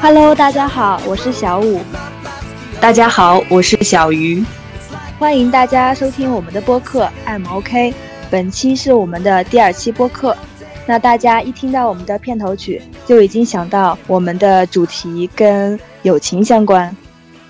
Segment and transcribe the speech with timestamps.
[0.00, 1.80] Hello，大家好，我是小五。
[2.80, 4.42] 大家好，我是小鱼。
[5.18, 7.92] 欢迎大家收听我们的播客 M OK。
[8.30, 10.36] 本期是我们的第二期播客。
[10.86, 16.96] 那大家一听到我们的片头曲，就已经想到我们的主题跟友情相关。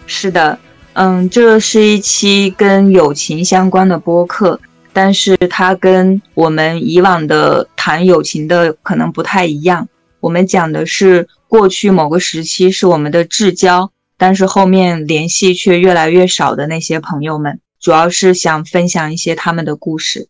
[0.07, 0.59] 是的，
[0.95, 4.59] 嗯，这是一期跟友情相关的播客，
[4.93, 9.87] 但是它跟我们以往的谈友情的可能不太一样。
[10.21, 20.29] 我们讲的是过去某个时期是我们的至交，但是后面联系却越来越少的那些朋友们，主要是想分享一些他们的故事。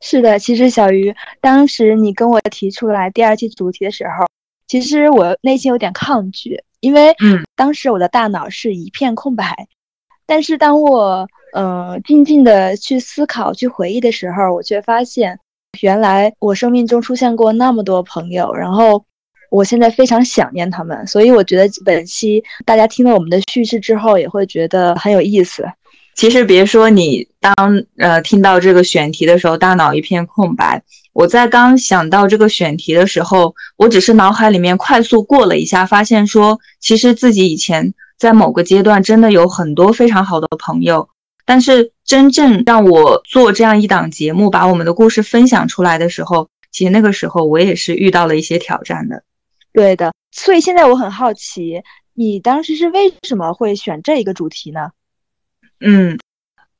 [0.00, 4.26] 是的，其实小鱼，当时你跟我提出来第二期主题的时候，
[4.68, 9.66] 其实我内心有点抗拒，因为嗯，当时我的大脑是一片空白。
[10.26, 15.38] 但是当我呃静静的去思考、去回忆的时候，我却发现，
[15.80, 19.04] 原来我生命中出现过那么多朋友，然后
[19.50, 21.06] 我现在非常想念他们。
[21.06, 25.64] 所以我觉得本期大家听了我们的叙事之后，也会觉得很有意思。
[26.14, 27.54] 其实别说你当
[27.98, 30.82] 呃听到这个选题的时候，大脑一片空白。
[31.12, 41.08] 我在刚想到这个选题的时候，我只是脑海里面快速过了一下，发现说，其实自己以前在某个阶段真的有很多非常好的朋友，
[41.44, 49.22] 但是真正让我做这样一档节目，把我们的故事分享出来的时候，其实那个时候我也是遇到了一些挑战的。
[49.72, 51.82] 对的，所以现在我很好奇，
[52.14, 54.90] 你当时是为什么会选这一个主题呢？
[55.80, 56.18] 嗯，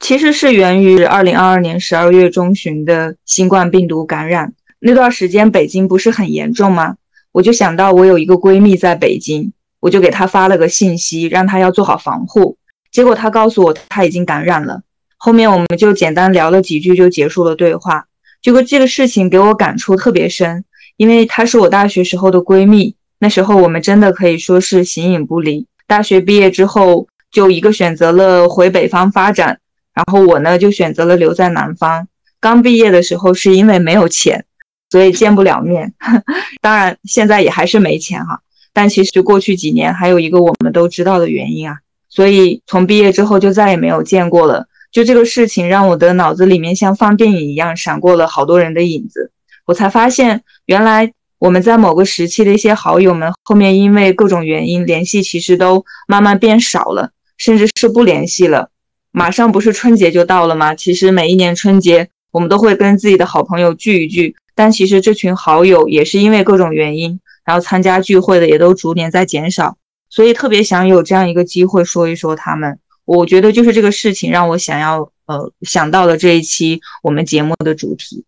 [0.00, 6.96] 其实是源于二零二二年十二月中旬的新冠病毒感染那段时间，北京不是很严重吗？
[7.32, 12.56] 我就想到我有一个闺蜜在北京，我就给她发了个信息，让她要做好防护。
[12.94, 14.80] 结果她告诉我她已经感染了。
[15.18, 18.06] 后面我们就简单聊了几句，就结束了对话。
[18.40, 20.64] 结果这个事情给我感触特别深，
[20.96, 25.66] 因为她是我大学时候的闺蜜，那时候我们真的可以说是形影不离。
[25.86, 27.06] 大学毕业之后。
[27.34, 29.58] 就一个选择了回北方发展，
[29.92, 32.06] 然后我呢就选择了留在南方。
[32.38, 34.44] 刚毕业的时候是因为没有钱，
[34.88, 35.92] 所以见不了面。
[36.62, 38.40] 当然现在也还是没钱哈。
[38.72, 41.78] 但其实过去几年还有一个我们都知道的原因啊，
[42.14, 44.66] 所以从毕业之后就再也没有见过了。
[44.92, 49.32] 就这个事情让我的脑子里面像放电影一样闪过了好多人的影子，
[49.66, 57.10] 我才发现原来我们在某个时期的一些好友们后面因为各种原因联系其实都慢慢变少了。
[57.36, 58.70] 甚至是不联系了。
[59.10, 60.72] 马上不是春节就到了吗？
[60.72, 64.36] 其实每一年春节，我们都会跟自己的好朋友聚一聚。
[64.54, 69.76] 但其实这群好友也是因为各种原因，然后参加聚会的也都逐年在减少。
[70.14, 72.78] 所以特别想有这样一个机会说一说他们。
[73.04, 78.24] 我觉得就是这个事情让我想要呃想到了这一期我们节目的主题。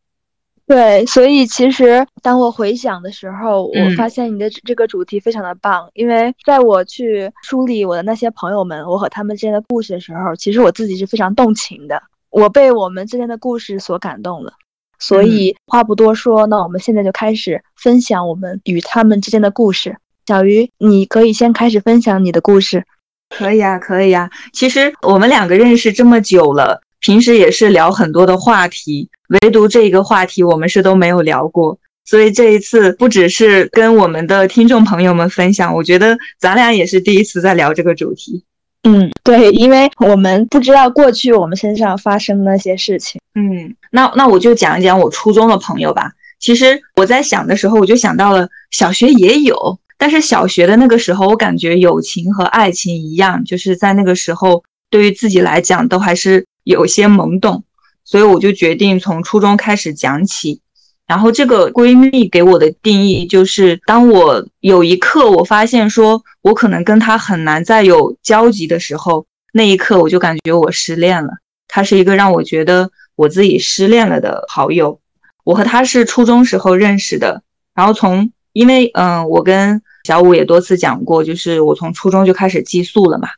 [0.66, 5.88] 对，所以其实当我回想的时候，我发现你的这个主题非常的棒。
[5.94, 14.54] 因为在我去梳理我的那些朋友们，我和他们之间的故事的时候，其实我自己是非常动情的，我被我们之间的故事所感动了。
[14.98, 19.96] 所以话不多说，那我们现在就开始分享我们与他们之间的故事。
[20.26, 22.84] 小鱼，你可以先开始分享你的故事。
[23.30, 24.30] 可以啊，可以啊。
[24.52, 26.82] 其实我们两个认识这么久了。
[26.98, 38.42] 平时也是聊很多的话题，唯独这一个话题我们是都没有聊过，所以这一次不只是跟我们的听众朋友们分享，我觉得咱俩也是第一次在聊这个主题。
[38.82, 43.20] 嗯，对，因为我们不知道过去我们身上发生那些事情。
[43.34, 46.10] 嗯，那那我就讲一讲我初中的朋友吧。
[46.40, 56.46] 其实我在想的时候，我就想到了小学也有，但是小学的那个时候，我感觉友情和爱情一样，就是在那个时候对于自己来讲都还是。
[56.66, 57.62] 有些懵懂，
[58.02, 60.60] 所以我就决定从初中开始讲起。
[61.06, 71.34] 然后这个闺蜜给我的定义就是，当我有一刻我发现说我可能跟她很难再有交集的时候，那一刻我就感觉我失恋了。
[71.68, 74.98] 她是一个让我觉得我自己失恋了的好友。
[75.44, 77.44] 我和她是初中时候认识的，
[77.76, 83.28] 然后从因为嗯，我跟小五也多次讲过，就是我从初中就开始寄宿了嘛，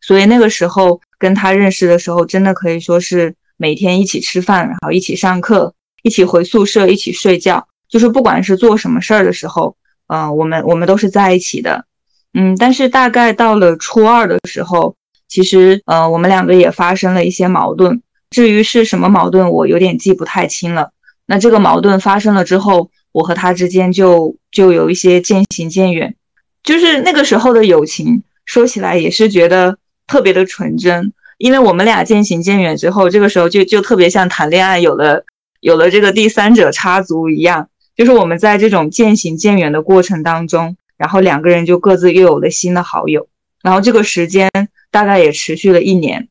[0.00, 1.00] 所以那个时候。
[1.18, 9.74] 跟他认识的时候，真的可以说是每天一起吃饭，然后一起上课，一起回宿舍，一起睡觉，就是不管是做什么事儿的时候，
[10.08, 11.86] 嗯，我们我们都是在一起的，
[12.34, 12.54] 嗯。
[12.58, 14.94] 但是大概到了初二的时候，
[15.26, 18.02] 其实呃，我们两个也发生了一些矛盾。
[18.28, 20.90] 至于是什么矛盾，我有点记不太清了。
[21.24, 26.14] 那这个矛盾发生了之后，我和他之间就就有一些渐行渐远。
[26.62, 29.78] 就是那个时候的友情，说起来也是觉得。
[30.08, 35.24] 特别的纯真，因为我们俩渐行渐远之后，这个时候就就特别像谈恋爱有了
[35.58, 43.26] 有了这个第三者插足一样，就是我们在这种渐行渐远的过程当中，然后两个人就各自又有了新的好友，
[43.64, 44.48] 然后这个时间
[44.92, 46.28] 大概也持续了一年。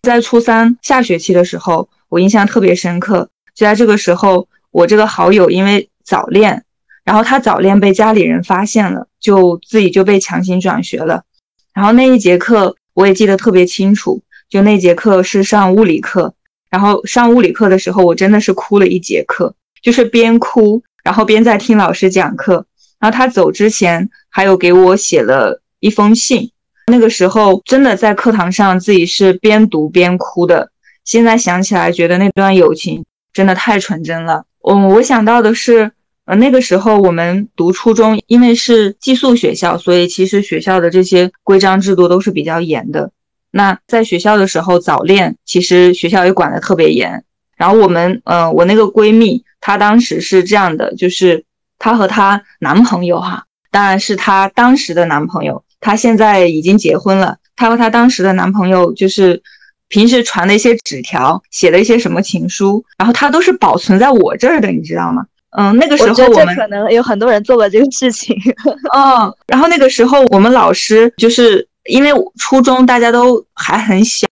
[0.00, 6.62] 在初三下学期的时候，我印象特别深刻，就在这个时候，我这个好友因为早恋，
[7.04, 11.24] 然后他早恋被家里人发现了，就自己就被强行转学了。
[11.74, 16.32] 然后那一节课我也记得特别清楚，就那节课是上物理课，
[16.70, 19.54] 然后上物理课的时候，我真的是哭了一节课。
[19.82, 22.66] 就是边哭，然后边在听老师讲课。
[22.98, 26.50] 然后他走之前还有给我写了一封信。
[26.88, 30.70] 那个时候真的在课堂上自己是边读边哭的。
[31.04, 34.44] 现在想起来，觉得那段友情真的太纯真了。
[34.68, 35.92] 嗯，我想到的是，
[36.26, 43.10] 呃，那个时候我们读初中，因为是寄宿学校，所以其实学校的这些规章制度都是比较严的。
[43.50, 47.24] 那在学校的时候早恋，其实学校也管得特别严。
[47.56, 49.42] 然后我们，呃，我那个闺蜜。
[49.58, 51.44] 她当时是这样的，就是
[51.78, 57.38] 她和她男朋友哈，当然是她当时的男朋友，她现在已经结婚了。
[57.56, 59.42] 她和她当时的男朋友就是
[59.88, 65.26] 平时传的一些纸条，写的一些什么情书，然后她都是保存在我这儿的，你知道吗？
[65.58, 68.36] 嗯，那个时候我们可能有很多人做过这个事情。
[68.96, 74.26] 嗯，然后那个时候我们老师就是因为初中大家都还很小，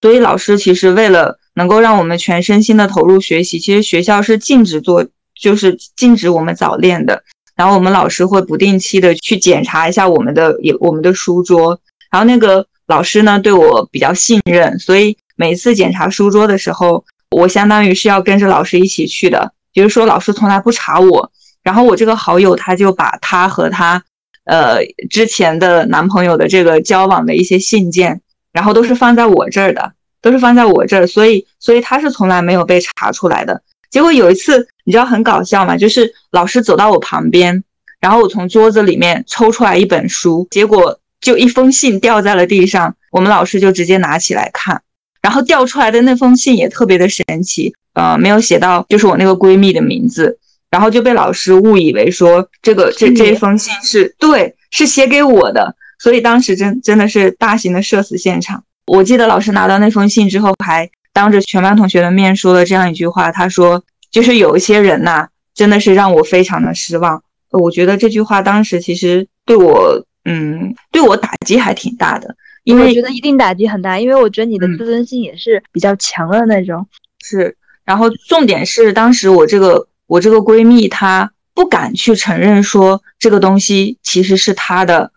[0.00, 1.38] 所以老师其实为了。
[1.54, 3.58] 能够让我们全身心的投入学习。
[3.58, 5.06] 其实学校是禁止做，
[5.38, 7.22] 就是禁止我们早恋的。
[7.54, 11.78] 然后我们老师会不定期的去检查一下我们的也我们的书桌。
[12.10, 19.52] 然后那个老师呢对我比较信任，所以每次检查书桌的时候，我相当于是要跟着老师一起去的。
[19.72, 21.30] 比如说老师从来不查我，
[21.62, 24.02] 然后我这个好友他就把他和他
[24.44, 24.78] 呃
[25.10, 28.20] 之前的男朋友的这个交往的一些信件，
[28.52, 29.92] 然后都是放在我这儿的。
[30.22, 33.60] 都是放在我这儿，所以所以他是从来没有被查出来的。
[33.90, 35.76] 结果有一次，你知道很搞笑吗？
[35.76, 37.64] 就是老师走到我旁边，
[37.98, 42.94] 然后我从桌子里面抽出来一本书，结果就一封信掉在了地上。
[43.10, 44.80] 我们老师就直接拿起来看，
[45.20, 50.38] 然后掉出来的那封信也特别的神奇，呃，没有写到就是我那个闺蜜的名字，
[50.70, 58.64] 然后就被老师误以为说这个这这一封信是对，是写给我的，所以当时真真的是大型的社死现场。
[58.86, 67.22] 我记得老师拿到那封信之后，还当着全班同学的面说了这样一句话：“他说，就是有一些人呐，真的是让我非常的失望。”
[67.52, 72.34] 我觉得这句话当时其实对我，嗯，对我打击还挺大的。
[72.64, 76.86] 因为我觉得一定打击很大，因为我觉得你的自尊心也是比较强的那种。
[77.22, 85.10] 是，然后重点是当时我这个我这个闺蜜她不敢去承认说这个东西其实是她的。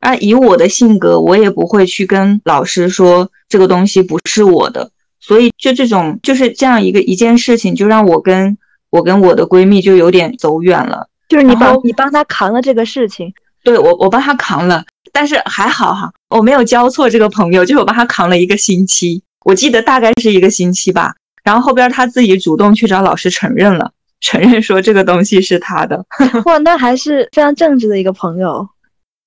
[0.00, 4.90] 啊，以我的性格，我也不会去跟老师说这个东西不是我的，
[5.20, 8.56] 所以就这种就是这样一个一件事情，就让我跟
[8.88, 11.06] 我跟我的闺蜜就有点走远了。
[11.28, 13.30] 就是你帮你帮她扛了这个事情，
[13.62, 14.82] 对我我帮她扛了，
[15.12, 21.12] 但是还好哈，我没有交错这个朋友，就是我帮她扛了一个星期，我记得大概是一个星期吧。
[21.44, 26.04] 然后后边他自己主动去找老师承认了，承认说这个东西是他的。
[26.44, 28.68] 哇，那还是非常正直的一个朋友。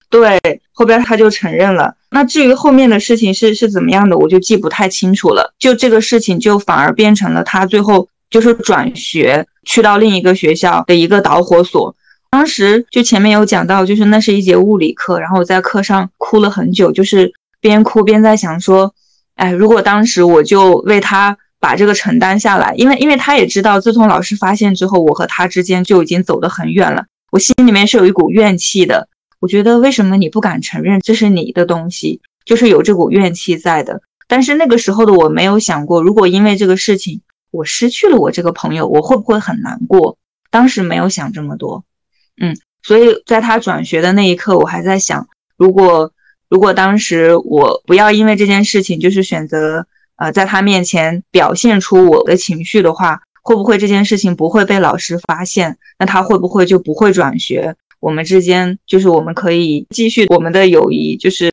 [0.10, 0.40] 对，
[0.74, 1.96] 后边他就承认了。
[2.12, 5.52] 那至于后面的事情是是怎么样的，我就记不太清楚了。
[5.58, 11.96] 就这个事情，就反而变成了他最后就是转学去到另一个学校的一个导火索。
[12.30, 18.94] 当时就前面有讲到，就是那是一节物理课，然后我在课上哭了很久，就是边哭边在想说，
[19.36, 29.08] 哎，如果当时我就为他把这个承担下来，因为因为他也知道，自从老师发现之后，我和他之间就已经走得很远了，我心里面是有一股怨气的。
[29.40, 34.02] 我觉得为什么你不敢承认这是你的东西，就是有这股怨气在的。
[34.28, 40.18] 但是那个时候的我没有想过，如果因为这个事情我失去了我这个朋友，我会不会很难过？
[40.52, 41.86] 当时没有想这么多，
[42.42, 46.12] 嗯，所以在他转学的那一刻，我还在想，如果
[46.50, 55.78] 如果当时我不要因为这件事情，就是选择呃在他面前表现出我的情绪的话，会不会这件事情不会被老师发现？
[56.00, 57.76] 那他会不会就不会转学？
[58.00, 61.50] 我们之间就是我们可以继续我们的友谊，就是，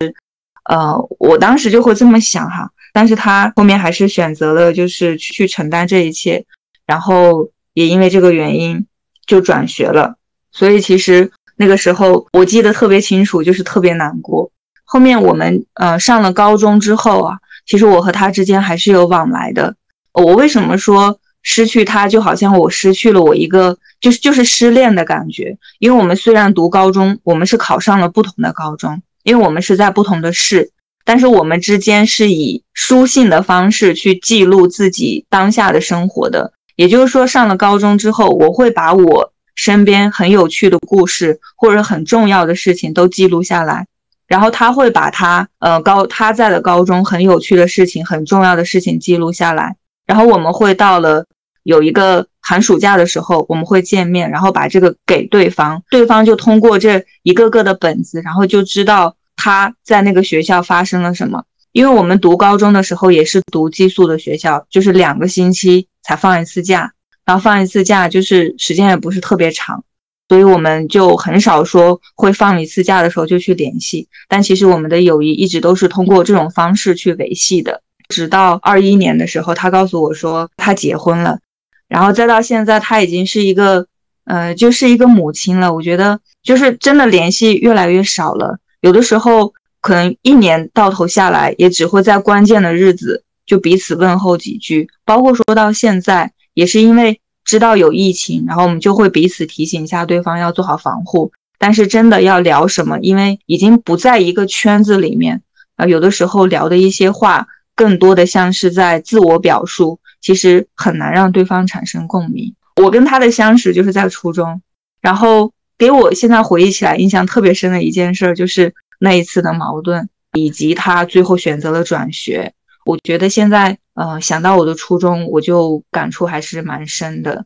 [0.64, 6.44] 呃，我当时就会这么想哈，但是他后面还是选择了就是去承担这一切，
[6.86, 8.84] 然后也因为这个原因
[9.26, 10.16] 就转学了，
[10.50, 14.50] 所以其实那个时候我记得特别清楚，就是特别难过。
[14.84, 17.38] 后面我们呃上了高中之后啊，
[17.70, 19.76] 其实我和他之间还是有往来的。
[20.12, 21.20] 我为什么说？
[21.42, 25.56] 失去他，就好像我失去了我一个，就是就是失恋的感觉。
[25.78, 30.72] 因为我们虽然读高中，我们是考上了不同的高中，因为我们是在不同的市，
[31.04, 36.52] 但是我们之间是以书信的方式去记录自己当下的生活的。
[36.74, 43.86] 也就是说，上了高中之后，我会把我身边很有趣的故事或者很重要的事情都记录下来，
[44.30, 49.74] 然后他会把他呃高他在的高中很有趣的事情、很重要的事情记录下来，
[50.06, 51.26] 然后我们会到了
[51.64, 61.42] 有一个寒暑假的时候，我们会见面，然后把这个给对方，对方就通过这一个个的本子，然后就知道他在那个学校发生了什么。
[61.72, 66.92] 因为我们读高中的时候也是读寄宿的学校，就是两个星期才放一次假，
[67.24, 69.84] 然后放一次假就是时间也不是特别长，
[70.30, 74.06] 所以我们就很少说会放一次假的时候就去联系。
[74.28, 77.82] 但其实我们的友谊一直都是通过这种方式去维系的。
[78.08, 81.40] 直到二一年的时候，他告诉我说他结婚了，
[81.88, 83.88] 然后再到现在他已经是一个
[84.24, 85.74] 呃就是一个母亲了。
[85.74, 89.52] 我觉得就是真的联系越来越少了，有的时候。
[89.82, 94.90] 可能一年到头下来，也只会在关键的日子就彼此问候几句。
[95.06, 101.32] 包括说到现在，也是因为知道有疫情，然后我们就会彼此提醒一下对方要做好防护。
[101.58, 105.42] 但是真的要聊什么，因为已经不在一个圈子里面，
[105.76, 112.54] 啊，有的时候聊的一些话，更多的像是在自我表述，其实很难让对方产生共鸣。
[112.76, 114.62] 我跟他的相识就是在初中，
[115.00, 118.74] 然后给我现在回忆起来印象特别深的一件事就是。
[119.02, 122.52] 那一次的矛盾，以及他最后选择了转学，
[122.84, 127.44] 我觉得现在呃想到我的初衷，我就感触还是蛮深的。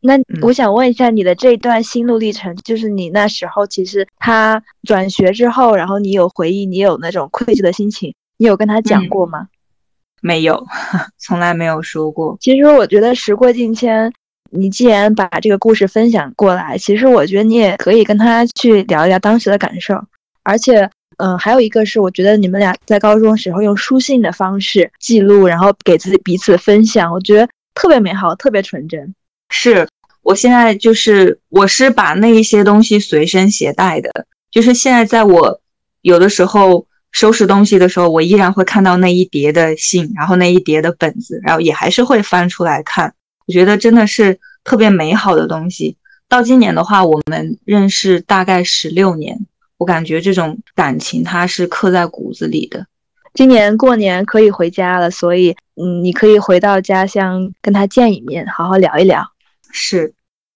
[0.00, 9.46] 那我想问一下你的这段心路历程，就是你那时候其实他转学之后，然后你有回忆，你有那种愧疚的心情，你有跟他讲过吗？
[10.20, 10.66] 没有，
[11.16, 12.36] 从来没有说过。
[12.40, 14.12] 其实我觉得时过境迁，
[14.50, 19.94] 你既然把这个故事分享过来，其实我觉得你也可以跟他去聊一聊当时的感受。
[20.42, 29.14] 而且，嗯，还有一个是，我觉得你们俩在高中时候用书信的方式记录，然后给自己彼此分享，我觉得特别美好，特别纯真。
[29.50, 29.88] 是
[30.22, 35.60] 我现在就是，我是把那一些东西随身携带的，就是现在在我
[36.02, 43.12] 有的时候收拾东西的时候，我依然会看到那一叠的信，然后那一叠的本子，然后也还是会翻出来看。
[43.46, 45.96] 我觉得真的是特别美好的东西。
[46.28, 49.46] 到今年的话，我们认识大概十六年。
[49.78, 52.86] 我感觉这种感情它是刻在骨子里的。
[53.34, 59.24] 今年过年可以回家了，所以嗯，你可以回到家乡跟他见一面，好好聊一聊。
[59.70, 60.12] 是，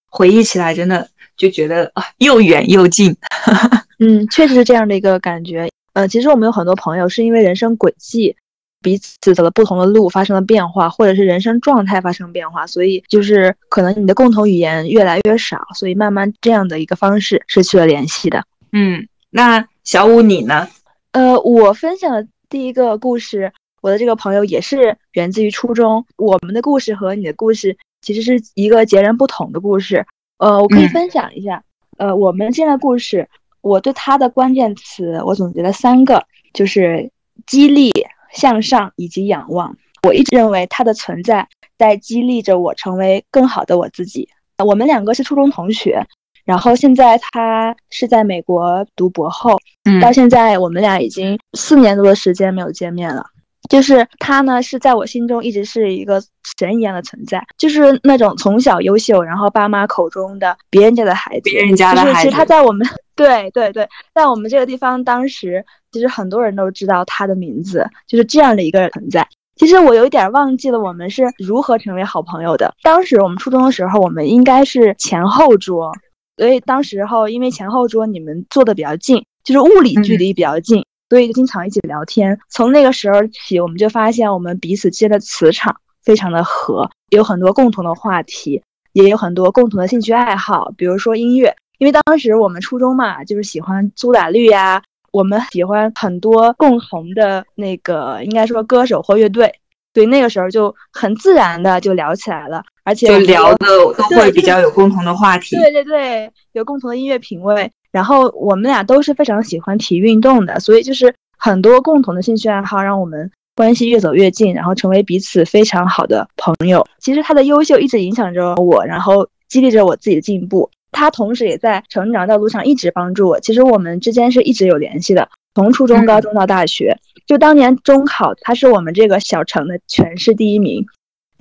[0.09, 3.15] 回忆起来真的就觉得啊，又远又近。
[3.99, 5.69] 嗯，确实是这样的一个感觉。
[5.93, 8.35] 呃，其实我们有很多朋友是因为人生轨迹
[8.81, 18.43] 彼此走了不同的路，发生了变化，或者是人生状态发生变化，所以就是可能你的共同语言越来越少，所以慢慢这样的一个方式失去了联系的。
[18.73, 19.07] 嗯。
[19.35, 20.67] 那小五你呢？
[21.11, 26.05] 呃，我分享的第一个故事，我的这个朋友也是源自于初中。
[26.17, 30.05] 我们的故事和你的故事其实是一个截然不同的故事。
[30.37, 31.63] 呃，我可以分享一下。
[31.97, 33.27] 呃，我们这的故事，
[33.61, 36.23] 我对他的关键词我总结了三个，
[36.53, 37.09] 就是
[37.47, 37.91] 激励、
[38.33, 39.75] 向上以及仰望。
[40.03, 41.47] 我一直认为他的存在
[41.79, 44.29] 在激励着我成为更好的我自己。
[44.63, 46.05] 我们两个是初中同学。
[46.45, 49.57] 然后现在他是在美国读博后，
[50.01, 53.25] 到现在我们俩已经四年多的时间没有见面了。
[53.69, 56.21] 就是他呢，是在我心中一直是一个
[56.59, 61.49] 神一样的存在，就是那种从小优秀，然后爸妈口中的别人家的孩子。
[61.49, 62.19] 别人家的孩子。
[62.19, 62.85] 其实他在我们
[63.15, 69.25] 对对对，在我们这个地方，当时其实很多人都知道他的名字，就是这样的一个存在。
[69.55, 72.73] 其实我有一点忘记了我们是如何成为好朋友的。
[72.83, 75.93] 当时我们初中的时候，我们应该是前后桌。
[76.37, 82.39] 所以当时候，因为前后桌你们坐的比较近，就是物理距离比较近，所以就经常一起聊天。
[82.49, 88.61] 从那个时候起，我们就发现我们彼此之间的磁场非常的合，有很多共同的话题，
[88.93, 91.55] 也有很多共同的兴趣爱好，比如说音乐。
[91.79, 99.53] 因为当时我们初中嘛，就是喜欢苏打绿呀，我们喜欢很多共同的那个，应该说歌手或乐队。
[99.93, 105.55] 所以，那个时候就很自然的就聊起来了，而且就聊的都会比较有共同的话题。
[105.55, 116.85] 对对对，有共同的音乐品味，然后我们俩都是非常喜欢体育运动的，所以就是很多共同的兴趣爱好，让我们关系越走越近，然后成为彼此非常好的朋友。
[116.99, 120.69] 其实他的优秀一直影响着我，然后激励着我自己的进步。
[120.91, 123.39] 他同时也在成长道路上一直帮助我。
[123.39, 125.27] 其实我们之间是一直有联系的。
[125.55, 126.97] 从初中、高中到大学，
[127.27, 130.85] 就当年中考，他是我们这个小城的全市第一名。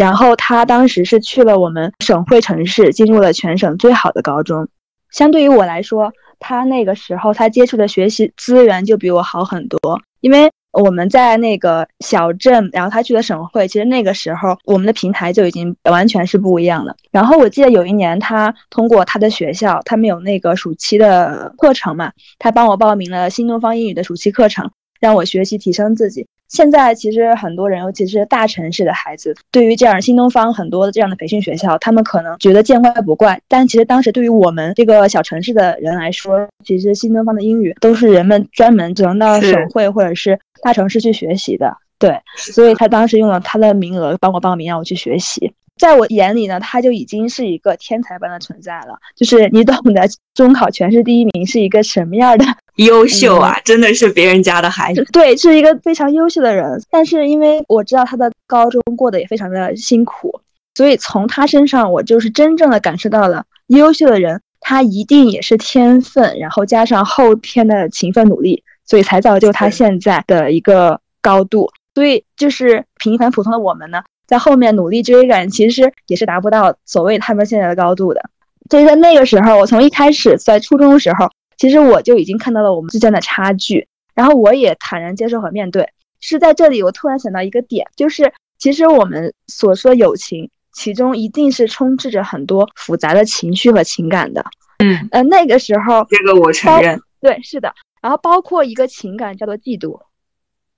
[0.02, 4.66] 然后他当时是去了我们省会城市，进入了全省最好的高中。
[5.12, 9.78] 相对于我来说，他那个时候他接触的学习资源就比我好很多。
[10.20, 16.96] 因为我们在那个小镇，然后他去了省会，其实那个时候我们的平台就已经完全是不一样了。
[17.12, 24.68] 然后我记得有一年，他通过他的学校，他们有那个暑期的课程嘛，他帮我报名了新东方英语的暑期课程，
[24.98, 26.26] 让我学习提升自己。
[26.52, 33.40] 现在其实很多人，尤其是大城市的孩子，对于这样新东方很多的这样的培训学校，他们可能觉得见怪不怪。
[33.48, 41.74] 但其实当时对于我们这个小城市的人来说，其实新东方的英语都是人们专门只能到省会或者是大城市去学习的。
[41.98, 45.54] 对，所以他当时用了他的名额帮我报名，让我去学习。
[45.78, 48.98] 在我眼里呢，他就已经是一个天才般的存在了。
[49.16, 50.02] 就是你懂得，
[50.34, 52.44] 中考全市第一名是一个什么样的
[52.76, 53.58] 优秀啊！
[53.64, 56.82] 真的是别人家的孩子，对，是一个非常优秀的人。
[56.90, 60.40] 但是因为我知道他的高中过得也非常的辛苦，
[60.74, 71.70] 所以从他身上，我就是真正的感受到了优秀的人，他一定也是天分，然后加上后天的勤奋努力，所以才造就他现在的一个高度。
[71.94, 74.02] 所以就是平凡普通的我们呢？
[74.26, 78.30] 在后面努力追赶，其实也是达不到所谓他们现在的高度的。
[78.70, 81.30] 所以在那个时候，我从一开始在初中的时候，
[81.62, 85.88] 其实我就已经看到了我们之间的差距，然后我也坦然接受和面对。
[86.18, 94.44] 是在这里，我突然想到一个点，就是其实我们所说友情，其中一定是充斥着很多复杂的情绪和情感的。
[94.80, 97.72] 嗯，呃，那个时候，这个我承认，对，是的。
[98.00, 100.00] 然后包括一个情感叫做嫉妒，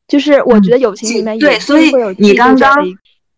[0.07, 2.71] 就是我觉得友情里面对，所以你刚刚。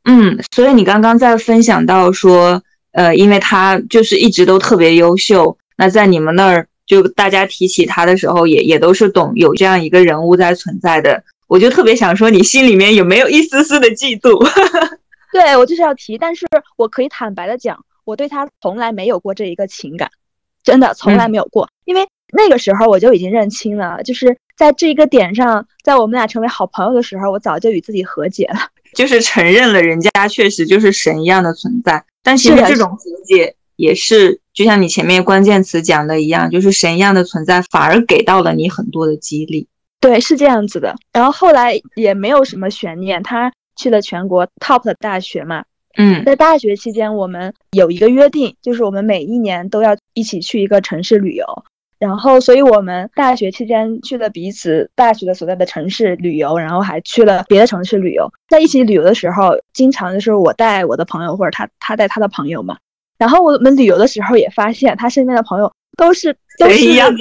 [0.02, 2.60] 嗯，所以你刚刚在分享到说，
[2.90, 11.22] 呃，因为他就是一直都特别优秀，那在你们那儿就大家提起他的时候，也也都是懂有这样一个人物在存在的。
[11.48, 14.44] 我就特别想说，你心里面有没有一丝丝的嫉妒？
[15.32, 20.10] 对我就是要提，但是我可以坦白的讲，我对他从来没有过这一个情感，
[20.64, 28.58] 真的从来没有过，因为那个时候我就已经认清了，就是在这一个点上，在我们俩成为好朋友的时候，我早就与自己和解了。
[28.94, 39.68] 就是承认了人家确实就是神一样的存在，但其实这种和解也是就像你前面关键词讲的一样，就是神一样的存在反而给到了你很多的激励。
[40.00, 40.94] 对，是这样子的。
[41.12, 45.64] 然后后来也没有什么悬念，他去了全国 top 的大学嘛。
[45.98, 51.44] 嗯，在大学期间，我们有一个约定，就是我们每一年都要一起去一个城市旅游。
[51.98, 58.30] 然后，所以我们大学期间去了彼此大学的所在的城市旅游，然后还去了别的城市旅游。
[58.50, 62.76] 在一起旅游的时候，经常就是我带我的朋友，或者他他带他的朋友嘛。
[63.18, 67.14] 然后我们旅游的时候也发现，他身边的朋友都是都是非常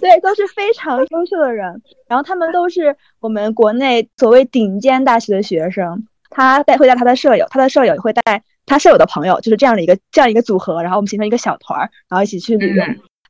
[0.00, 1.80] 对，都是非常优秀的人。
[2.08, 6.06] 然后他们都是我们国内所谓顶尖大学的学生。
[6.32, 10.80] 他带会带他的舍友，他的舍友也会带他舍友的朋友，就是这样的一个这样一个组合。
[10.80, 12.84] 然后我们形成一个小团儿，然后一起去旅游。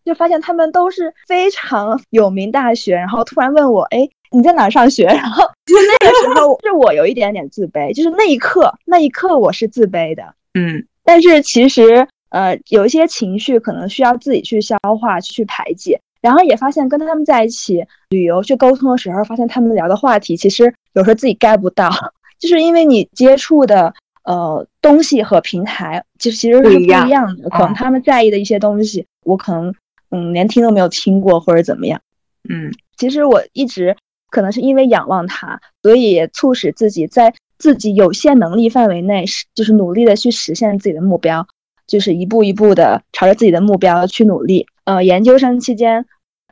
[0.05, 5.05] 就发现他们都是非常有名大学，然后突然问我，哎，你在哪上学？
[5.12, 10.87] 然后就那个时候 是我有一点点自卑，就是那一刻，那一刻我是自卑的，嗯。
[11.04, 16.00] 但是其实，呃，有一些情绪可能需要自己去消化、去排解。
[16.20, 21.90] 然后也发现跟他们在一起旅游去沟通的时候，发现他们聊的话题其实有时候自己 get 不到，
[22.38, 29.74] 就是因为你接触的呃东西和平台就其实是不一样的，可能他们在意的一些东西，我可能。
[30.12, 32.00] 嗯，连听都没有听过，或者怎么样？
[32.48, 33.96] 嗯，其实我一直
[34.28, 41.46] 可能是因为仰望他，所以促使自己在自己有限能力范围内，是就是努力的去实现自己的目标，
[41.87, 44.66] 就是一步一步的朝着自己的目标去努力。
[44.85, 46.05] 呃，研究生期间，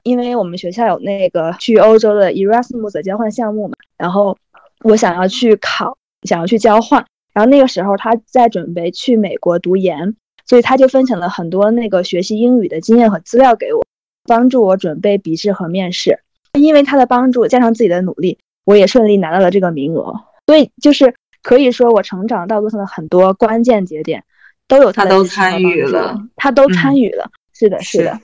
[0.04, 4.36] 因为我们学校有那个去欧洲的 Erasmus 交换项目嘛，然后
[4.84, 10.14] 我想要去考，想要去交换，然后那个时候他在准备去美国读研。
[10.46, 13.84] 所以他就分享了很多那个学习英语的经验和资料给我，
[14.24, 16.20] 帮助我准备笔试和面试。
[16.54, 20.14] 因为他的帮助加上自己的努力，我也顺利拿到了这个名额。
[20.48, 24.24] 所以就是可以说，我成长道路上的很多关键节点
[24.66, 27.30] 都有他都参与了，他都参与了。
[27.52, 28.18] 是的，是的。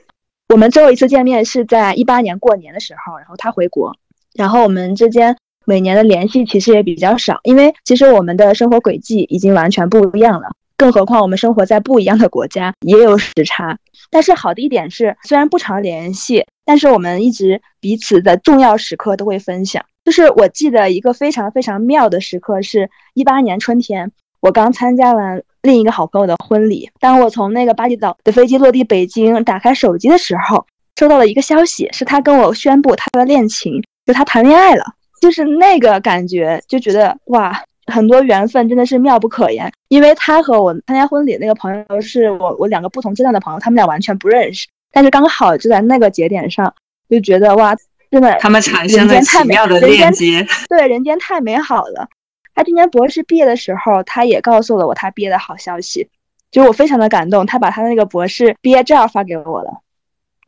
[0.49, 3.95] 我们最后一次见面是在一八年过年的时候，然后他回国，
[4.35, 10.49] 然后我们之间每年的联系其实也比较少，因为其实我们的生活轨迹已经完全不一样了。
[10.79, 13.79] 更何况我们生活在不一样的国家，也有时差。
[14.11, 19.85] 但是好的一点是，虽然不常联系，但是我们一直彼此的重要时刻都会分享。
[20.05, 26.91] 就是我记得一个非常非常妙的时刻，是一八年春天，我刚参加完另一个好朋友的婚礼。
[27.01, 30.67] 当我从那个巴厘岛的飞机落地北京，打开手机的时候，
[30.99, 34.85] 收到了一个消息，是他跟我宣布他的恋情，就他谈恋爱了。
[35.21, 37.65] 就是那个感觉，就觉得哇。
[37.87, 46.75] 很多缘分真的是妙不可言，因为他和我参加婚礼那个朋友是我我两个不同阶段的朋友，他们俩完全不认识，但是刚好就在那个节点上，
[47.11, 47.77] 就觉得哇，
[48.15, 50.47] 真的，他们产生了奇妙的链接。
[50.69, 52.09] 对，人间太美好了。
[52.55, 56.09] 他今年博士毕业的时候，他也告诉了我他毕业的好消息，
[56.53, 57.45] 就我非常的感动。
[57.45, 59.81] 他把他的那个博士毕业照发给我了。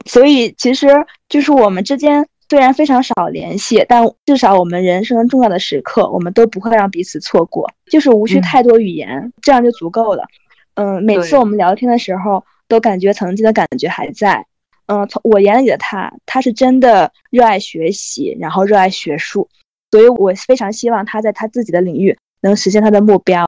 [0.04, 0.86] 所以其实
[1.28, 7.68] 就是我们之间虽然非常少联系，但至少我们人生重要的时刻，我们都不会让彼此错过。
[7.90, 10.24] 就是无需太多语言，这样就足够了。
[10.74, 14.46] 嗯，每次我们聊天的时候，都感觉曾经的感觉还在。
[14.86, 19.48] 嗯，从我眼里的他，他是真的热爱学习，然后热爱学术，
[19.90, 23.44] 所以我非常希望他在他自己的领域能实现他的目标。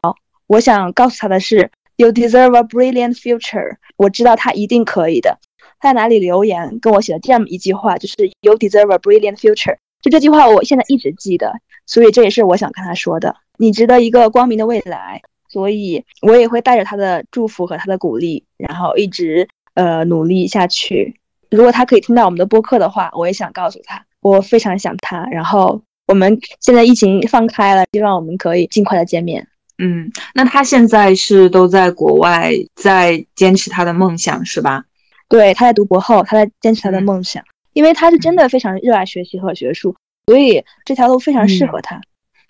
[0.48, 3.76] 我想告诉他的是，You deserve a brilliant future。
[3.96, 5.38] 我知道他一定可以的。
[5.78, 9.76] 他在哪里留言跟我写了这样一句话，就是 You deserve a brilliant future。
[10.02, 11.52] 就这句话，我现在一直记得，
[11.86, 13.36] 所以这也是我想跟他说的。
[13.58, 21.14] 你值得一个光明的未来，所以我也会带着他的祝福和他的鼓励，然后一直呃努力下去。
[21.50, 25.26] 如果他可以听到我们的播客的话，我也想告诉他，我非常想他。
[25.30, 29.46] 然后我们现在疫情放开了，希望我们可以尽快的见面。
[29.78, 34.84] 嗯，那他现在是都在国外，在坚持他的梦想，是吧？
[35.28, 39.94] 对，他在读博后，他在坚持他的梦想，因为他是真的非常热爱学习和学术，
[40.26, 42.00] 所以这条路非常适合他。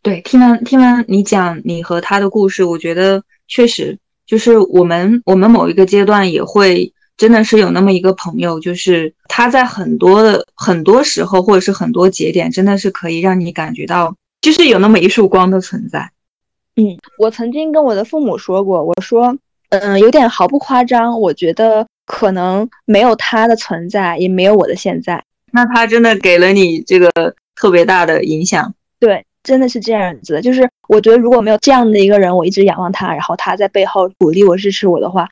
[0.03, 6.93] 对，听完听完你讲你和他的故事，我觉得确实就是我们我们某一个阶段也会。
[7.19, 16.11] 真的是有那么一个朋友，就是他在很多的很多时候，或者是很多节点，真的是可以让你感觉到，就是有那么一束光的存在。
[16.77, 19.37] 嗯，我曾经跟我的父母说过，我说，
[19.71, 25.21] 嗯，有点毫不夸张，我觉得可能没有他的存在，也没有我的现在。
[25.51, 27.11] 那他真的给了你这个
[27.57, 28.73] 特别大的影响。
[29.01, 35.29] 对，真的是这样子的，就是我觉得如果没有这样的一个人，我一直仰望他，然后他在背后鼓励我、支持我的话。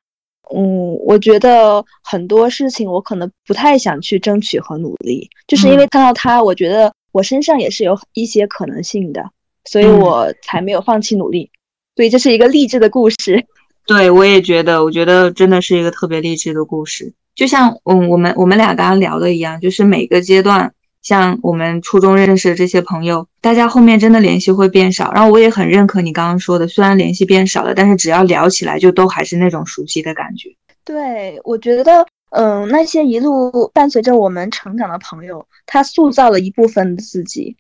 [0.55, 9.25] 嗯，我觉得很多事情我可能不太想去争取和努力，就是因为看到他，我觉得我身上也是有一些可能性的，
[9.65, 11.51] 所以我才没有放弃努力。
[11.97, 13.45] 所以这是一个励志的故事。
[13.87, 17.13] 对，我也觉得，我觉得真的是一个特别励志的故事。
[17.35, 20.73] 就像嗯，我们我们俩刚刚聊的一样，就是每个阶段。
[21.07, 25.13] 像我们初中认识的这些朋友，大家后面真的联系会变少。
[25.13, 30.49] 然后我也很认可你刚刚说的，虽然联系变少了，但是只要聊起来，就都还是那种熟悉的感觉。
[30.85, 37.57] 对，我觉得，嗯，那些一路伴随着我们成长的朋友，他塑造了一部分自己。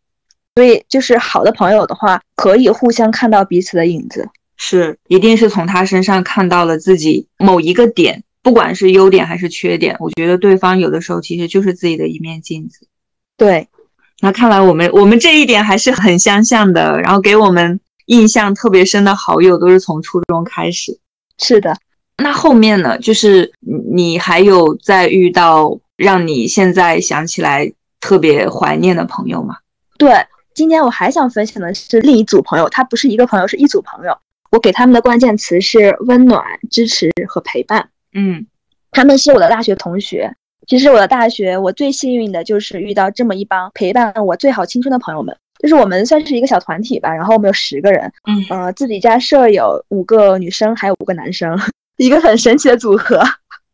[0.56, 4.28] 所以，就是好的朋友的话，可以互相看到彼此的影子。
[4.56, 9.94] 是，一定是从他身上看到了自己某一个点，不管是优点还是缺点。
[10.00, 12.88] 我觉得对方有的时候其实就是自己的一面镜子。
[13.36, 13.68] 对，
[14.20, 17.00] 那看来我们我们这一点还是很相像的。
[17.00, 20.98] 然后给我们印象特别深的好友都是从初中开始。
[21.38, 21.76] 是的，
[22.16, 22.98] 那后面呢？
[22.98, 23.52] 就是
[23.92, 27.70] 你还有再遇到让你现在想起来
[28.00, 29.56] 特别怀念的朋友吗？
[29.98, 34.16] 对，今天我还想分享的是另一组朋友，他不是一个朋友，是一组朋友。
[34.50, 37.90] 我给他们的关键词是温暖、支持和陪伴。
[38.14, 38.46] 嗯，
[38.92, 40.34] 他们是我的大学同学。
[40.66, 45.36] 其实我的大学，我最幸运的就是遇到这么一帮陪伴我最好青春的朋友们。
[45.58, 51.58] 就是我们算是一个小团体吧，然后我们有十个人，嗯，呃，自己家舍友五个女生，还有五个男生，
[51.96, 53.22] 一个很神奇的组合。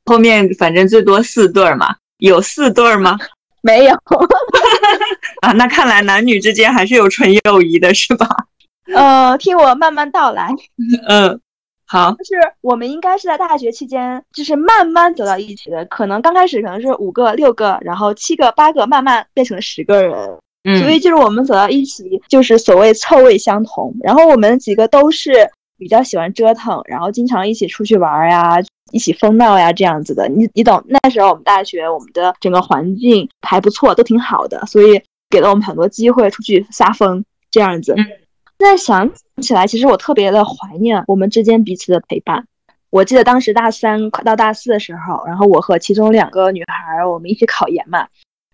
[0.05, 3.19] 后面反正最多四对儿嘛，有四对儿吗？
[3.63, 3.95] 没有。
[5.43, 8.29] 啊，那看来男女之间还是有纯友谊的，是吧？
[8.95, 10.51] 呃，听我慢慢道来。
[11.09, 11.41] 嗯。
[11.93, 15.85] 好，就是我们应该是在大学期间，就是慢慢走到一起的。
[15.85, 20.17] 可能刚开始可能是五个、六个，然后七个、八个，慢慢变成了十个人。
[20.65, 23.95] 嗯，所以就是我们走到一起，就是所谓臭味相同。
[24.03, 25.33] 然后我们几个都是
[25.77, 28.57] 比较喜欢折腾，然后经常一起出去玩呀，
[28.91, 30.27] 一起疯闹呀，这样子的。
[30.31, 30.83] 你你懂？
[30.87, 37.95] 那时候我们大学，我们的整个环境还不错，都挺好的，所以给了我们很多机会出去撒疯，这样子。
[38.63, 39.11] 现在想
[39.43, 42.47] 起来，其实我特别的怀念我们之间彼此的陪伴。
[42.91, 48.07] 我记得当时大三快到大四的时候，然后我和其中两个女孩，我们一起考研嘛。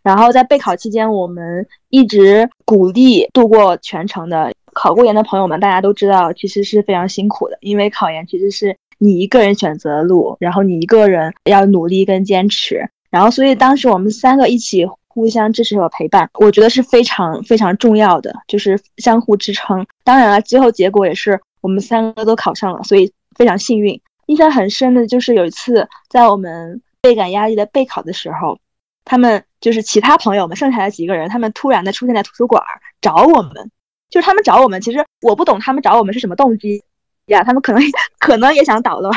[0.02, 5.60] 然后在备考期间，我们一直鼓励度过全程的考过研的朋友们。
[5.60, 12.88] 大家都知道，其实是非常辛苦的，因为考研其实是你一个人选择的路，然后你一个人要努力跟坚持。
[13.10, 14.88] 然后，所以当时我们三个一起。
[15.18, 19.84] 互相支持和陪伴，我觉得是非常非常重要的，就是相互支撑。
[20.04, 24.00] 当然了，最后结果也是我们三个都考上了，所以非常幸运。
[24.26, 28.56] 印象很深的就是有一次在我们倍感压力的备考的时候，
[29.04, 32.62] 他们就是其他朋友们，剩下的几个人，他们突然的出现在图书馆
[33.00, 33.70] 找我们，
[34.10, 36.80] 就是他们找我们，其实我不懂他们找我们是什么动机
[37.26, 37.42] 呀？
[37.42, 37.82] 他们可能
[38.20, 39.12] 可能也想捣乱，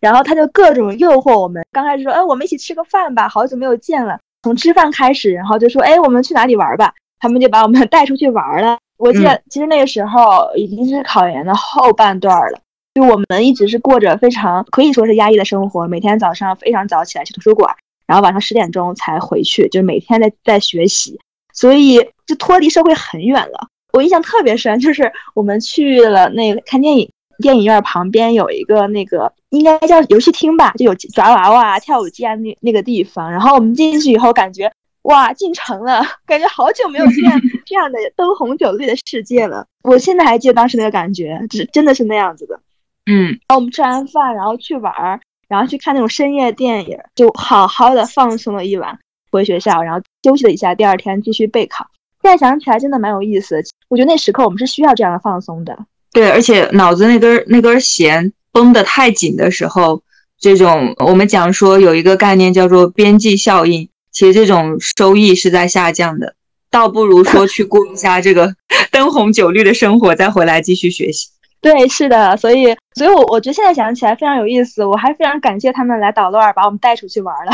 [0.00, 1.64] 然后他就各种诱惑我们。
[1.70, 4.18] 刚开始说，哎，我们一起吃个饭吧，好久没有见了。
[4.42, 8.78] 从吃饭开始，然后就说：“哎，我们去哪里玩吧？”他们就把我们 带出去玩了。
[8.98, 12.60] 我记得，其实那个时候已经是考研的后半段了，
[12.94, 17.74] 就我们一直是过着非常可以说是压抑的生活，每天早上非常早起来去图书馆，
[18.06, 21.18] 然后晚上十点钟才回去，就是每天在在学习，
[21.52, 21.96] 所以
[22.26, 23.68] 就脱离社会很远了。
[23.92, 33.30] 我印象特别深，就是我们去了那个看电影，电影院旁边有一个那个应该叫游戏厅吧，就有抓娃娃、跳舞机啊那那个地方。
[33.30, 34.70] 然后我们进去以后，感觉
[35.02, 37.24] 哇，进城了， 感觉好久没有见
[37.64, 39.66] 这样的灯红酒绿的世界了。
[39.84, 42.58] 我现在还记得当时那个感觉，是真的是那样子的。
[43.06, 48.98] 嗯，然后我们吃完饭，然后去玩儿，然后去看那种深夜电影，就好好的放松了一晚，
[49.30, 51.86] 回学校，然后休息了一下，第二天继续备考。
[52.22, 55.78] 现在想起来真的蛮有意思的，我觉得那时刻我们是需要这样的放松的。
[56.16, 60.02] 对，而且脑子那根那根弦绷得太紧的时候，
[60.40, 66.34] 这种我们讲说有一个概念叫做边际效应，其实这种收益是在下降的，
[66.70, 68.54] 倒不如说去过一下这个
[68.90, 71.28] 灯红酒绿的生活，再回来继续学习。
[71.60, 77.52] 对，是的，所以，所以我我觉得现在想起来非常有意思，我还非常感谢他们来捣乱，把我们带出去玩了。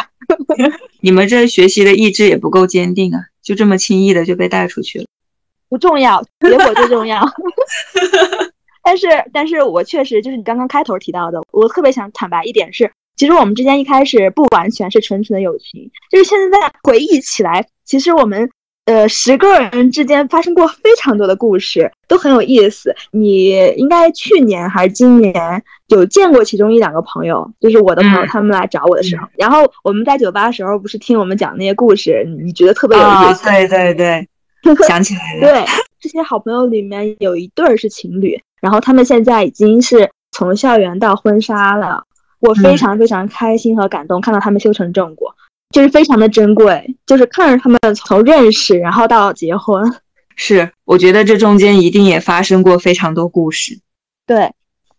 [1.03, 5.07] 你们这学习的意志也不够坚定啊，就这么轻易的就被带出去了。
[5.69, 7.27] 不重要，结果最重要。
[8.83, 18.51] 但是，但是我确实就是你刚刚开头提到的，我特别想坦白一点是，其实我们之间一开始不完全是纯纯的友情，就是现在回忆起来，其实我们。
[18.87, 22.93] 呃，十个人之间发生过非常多的故事，都很有意思。
[23.13, 33.45] 你应该去年还是今年有见过其中一两个朋友，就是我的朋友，他们来找我的时候，然后我们在酒吧的时候，不是听我们讲那些故事，你觉得特别有意思？
[33.45, 34.29] 对对对，
[34.89, 35.41] 想起来了。
[35.41, 35.65] 对，
[36.01, 42.05] 这些好朋友里面有一对儿是情侣，然后他们现在已经是从校园到婚纱了，
[42.41, 45.35] 我非常非常开心和感动，看到他们修成正果。
[45.71, 49.83] 就是非常的珍贵，就是看着他们从认识然后到结婚，
[50.37, 53.81] 是我觉得这中间一定也发生过非常多故事。
[54.27, 54.53] 对，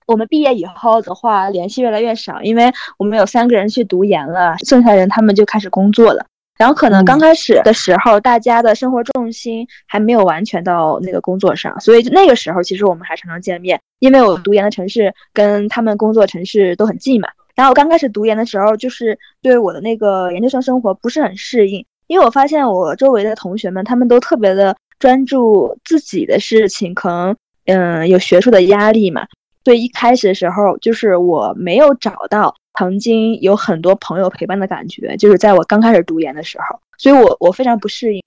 [0.08, 6.26] 我们毕业以后的话联系越来越少，因为我们有三个人去读研了，剩下人他们就开始工作了。
[6.58, 17.28] 然后可能刚开始的时候，大家的生活重心还没有完全到那个工作上，所以那个时候其实我们还常常见面，因为我读研的城市跟他们工作城市都很近嘛。
[17.56, 27.36] 然后我刚开始读研的时候，就是对我的那个研究生生活不是很适应，因为我发现我周围的同学们他们都特别的专注自己的事情，可能
[27.66, 29.26] 嗯有学术的压力嘛，
[29.66, 38.22] 所以一开始的时候就是我没有找到曾经有很多朋友陪伴的感觉，就是在我刚开始读研的时候，所以我我非常不适应。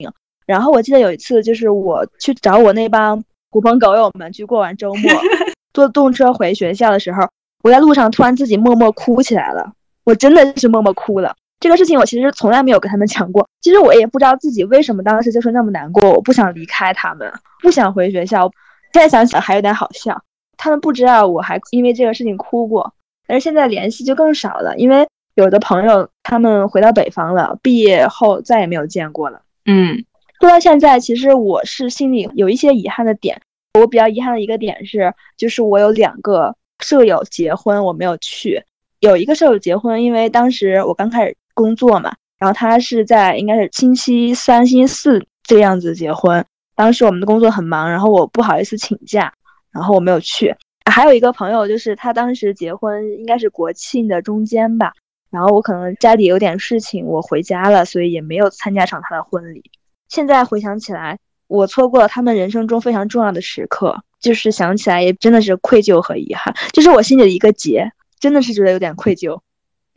[0.45, 5.11] 然后我记得有一次就是我去找我那帮狐朋狗友们去过完周末，
[5.73, 7.27] 坐动车回学校的时候。
[7.63, 9.73] 我在路上突然自己默默哭起来了，
[10.05, 11.35] 我真的是默默哭了。
[11.59, 16.11] 这个事情我其实从来没有跟他们讲过，其实我也不知道自己为什么当时就是那么难过。
[16.11, 17.29] 我不想离开他们，
[17.61, 18.49] 不想回学校。
[18.93, 20.21] 现在想起来还有点好笑，
[20.55, 22.93] 他们不知道我还因为这个事情哭过，
[23.27, 29.41] 但是现在联系就更少了，因为有的朋友他们回到北方了，毕业后再也没有见过了。
[29.65, 30.03] 嗯，
[30.39, 33.39] 说到现在，其实我是心里有一些遗憾的点。
[33.79, 36.55] 我比较遗憾的一个点是，就是我有两个。
[36.79, 38.61] 舍友结婚我没有去，
[38.99, 49.33] 有一个舍友结婚，因为当时我刚开始工作嘛，然后他是在应该是星期三、星期四这样子结婚，当时我们的工作很忙，然后我不好意思请假，
[49.71, 50.55] 然后我没有去。
[50.89, 54.93] 还有一个朋友，就是他当时结婚应该是国庆的中间吧，
[55.29, 59.63] 然后我可能家里有点事情，我回家了，所以也没有参加上他的婚礼。
[60.09, 64.03] 现在回想起来，我错过了他们人生中非常重要的时刻。
[64.19, 67.87] 就是想起来也真的是愧疚和遗憾，就是我心里的一个结，
[68.19, 69.39] 真的是觉得有点愧疚。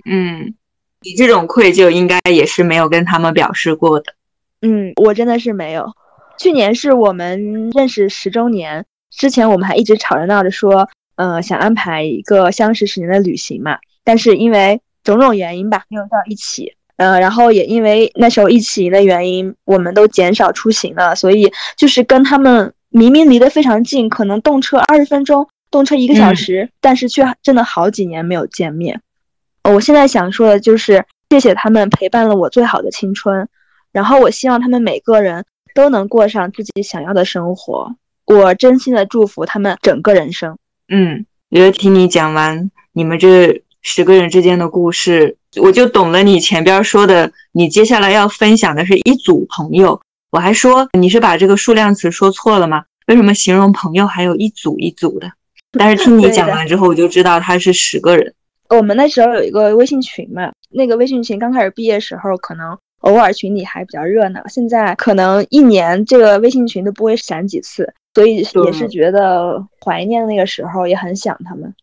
[0.05, 0.55] 嗯，
[1.01, 4.13] 你这种愧疚应该也是没有跟他们表示过的。
[4.61, 5.91] 嗯，我真的是没有。
[6.39, 16.75] 去年是我们认识十周年，之前我们还一直吵着闹着说，呃，想安排一个相识十年的旅行嘛，但是因为种种原因吧，没有到一起。
[16.97, 22.73] 呃，然后也因为那时候疫情的原因，我们都减少出行了，所以就是跟他们。
[22.93, 29.01] 明明离得非常近，可能动车二十分钟，动车一个小时，但是却真的好几年没有见面。
[29.63, 33.49] 我现在想说的就是，谢谢他们陪伴了我最好的青春，
[33.93, 37.95] 然后我希望他们每个人都能过上自己想要的生活。
[38.31, 40.57] 我真心的祝福他们整个人生。
[40.89, 50.01] 嗯，觉得听你讲完你们这十个人之间的故事，我就懂了你前边说的，你接下来要分享的是一组朋友。
[50.31, 52.85] 我还说你是把这个数量词说错了吗？
[53.09, 55.29] 为什么形容朋友还有一组一组的？
[55.73, 58.33] 但是听你讲完之后，我就知道他是十个人。
[58.71, 64.41] 我们那时候有一个微信群嘛，那个微信群刚开始毕业时候，可能偶尔群里还比较热闹。
[64.47, 71.75] 现在可能一年这个微信群都不会闪几次，所以也是觉得怀念那个时候，也很想他们。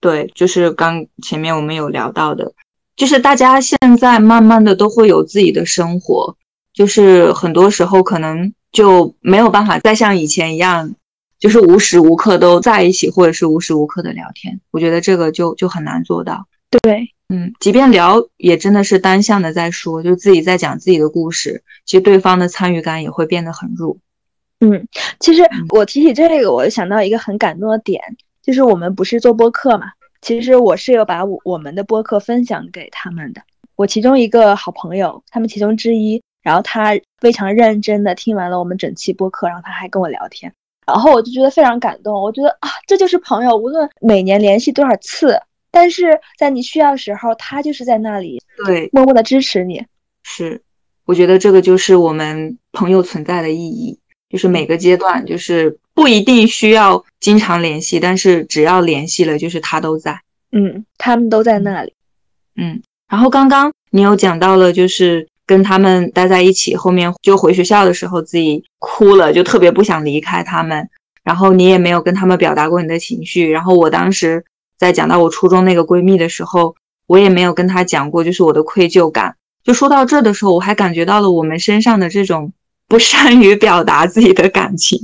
[0.00, 2.52] 对，就是刚前面我们有聊到的，
[2.96, 6.36] 就是大家现在慢慢的都会有自己的生活，
[6.72, 10.94] 就是很多时候可能就没有办法再像以前一样。
[11.38, 16.46] 就是无时无刻都在一起，或者是无时无刻的聊天，我觉得这个就就很难做到。
[16.70, 23.98] 对，嗯，即便聊，也真的是单向的在说，就自己在讲自己的故事，其实对方的参与感也会变得很弱。
[24.60, 24.86] 嗯，
[25.20, 28.00] 其实我提起这个，我想到一个很感动的点，
[28.42, 29.86] 就是我们不是做播客嘛，
[30.22, 33.42] 其实我是有把我我们的播客分享给他们的，
[33.76, 40.52] 我其中一个好朋友，他们其中之一，然后他非常认真的听完了我们整期播客，然后他还跟我聊天。
[40.86, 45.36] 然后我就觉得非常感动，我觉得啊，这就是朋友，无论每年联系多少次，
[45.72, 49.84] 但是在你需要的时候，他就是在那里，对，默默的支持你。
[50.22, 50.62] 是，
[51.04, 53.98] 我觉得这个就是我们朋友存在的意义，
[54.36, 60.20] 就是每个阶段，就是不一定需要经常联系，但是只要联系了，就是他都在。
[60.52, 61.92] 嗯，他们都在那里。
[62.56, 65.26] 嗯，然后刚刚你有讲到了，就是。
[65.48, 70.88] 跟他们待在一起，后面就回学校的时候自己哭了，就特别不想离开他们。
[71.22, 73.48] 然后你也没有跟他们表达过你的情绪。
[73.48, 74.44] 然后我当时
[74.76, 76.74] 在讲到我初中那个闺蜜的时候，
[77.06, 79.36] 我也没有跟她讲过，就是我的愧疚感。
[79.62, 82.52] 就说到这的时候，我还感觉到了我们身上的这种
[82.88, 84.98] 不善于表达自己的感情。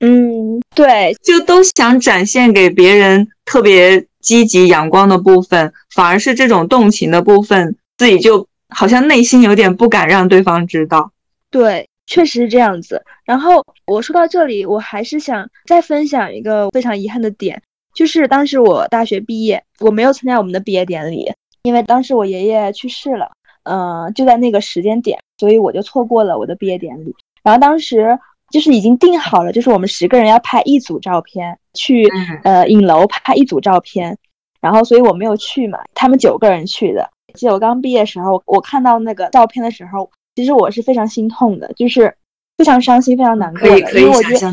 [0.00, 8.46] 嗯，对，就都想展现给别人特别积极阳光的部分，反而是这种动情的部分自己就。
[8.74, 11.12] 好像内心有点不敢让对方知道，
[11.50, 13.02] 对，确实是这样子。
[13.22, 17.62] 然后我说到这里，我还是想再分享一个非常遗憾的点，
[17.94, 21.30] 就是当时我大学毕业，我没有参加我们的毕业典礼，
[21.64, 23.32] 因为当时我爷爷去世了，
[23.64, 27.14] 嗯，就在那个时间点，所以我就错过了我的毕业典礼。
[27.42, 28.18] 然后当时
[28.50, 32.08] 就是已经定好了，就是我们十个人要拍一组照片，去
[32.44, 34.16] 呃影楼拍一组照片，
[34.60, 37.10] 然后所以我没有去嘛，他们九个人去的。
[37.34, 42.14] 记得我刚毕业时候，我看到那个照片的时候，其实我是非常心痛的，就是
[42.58, 43.78] 非常伤心、非常难过的。
[43.98, 44.52] 因为我觉得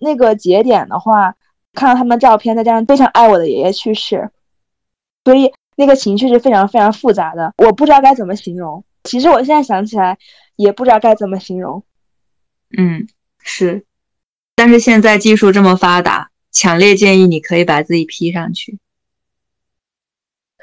[0.00, 1.32] 那个节点的话，
[1.72, 4.28] 看到他们照片，再加上非常爱我的爷爷去世，
[5.24, 7.54] 所以那个情绪是非常非常复杂的。
[7.58, 8.82] 我不知道该怎么形容。
[9.04, 10.18] 其实我现在想起来，
[10.56, 11.80] 也不知道该怎么形容。
[12.76, 13.06] 嗯，
[13.42, 13.84] 是。
[14.54, 18.78] 但是现在技术这么发达，强烈建议你可以把自己 P 上去。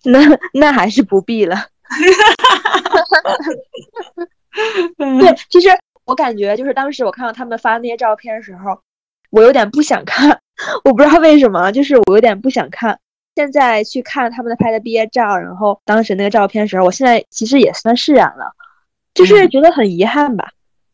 [0.03, 0.19] 那
[0.53, 1.67] 那还是不必了。
[4.97, 5.69] 对，其实
[6.05, 8.81] 我感觉就是当时我看到他们发那些照片的时候，
[9.29, 10.41] 我有点不想看，
[10.83, 12.99] 我不知道为什么，就是我有点不想看。
[13.35, 18.53] 现在去看他们拍的毕业照，然后当时那个照片的时候，我现在其实也算释然了，
[19.13, 20.51] 就是觉得很遗憾吧。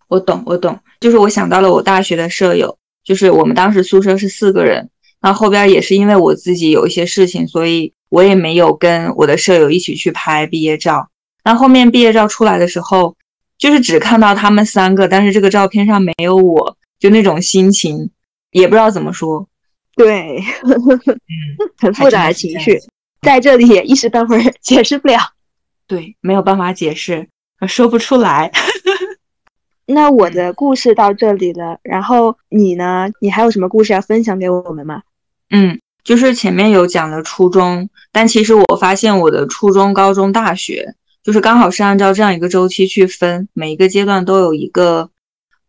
[0.08, 4.90] 我懂，我懂，就是我想到了我大学的舍友，就是我们当时宿舍是四个人，
[5.22, 7.94] 那后边也是因为我自己有一些事情，所以。
[8.12, 11.10] 我也没有跟我的舍友一起去拍毕业照。
[11.44, 13.16] 那后面毕业照出来的时候，
[13.56, 18.10] 就是只看到他们三个，但是这个照片上没有我，就那种心情
[18.50, 19.48] 也不知道怎么说。
[19.96, 20.42] 对，
[21.78, 22.80] 很复杂的情绪，
[23.22, 25.20] 在这里也一时半会儿解释不了。
[25.86, 27.30] 对，没有办法解释，
[27.68, 28.52] 说不出来。
[29.92, 33.10] 那我的故事到这里了，然后你呢？
[33.20, 35.02] 你还有什么故事要分享给我们吗？
[35.50, 35.80] 嗯。
[36.02, 45.12] 就是前面有讲了初中，但其实我发现我的初中、高中、大学，就是刚好是按照这样一个周期去分，每一个阶段都有一个，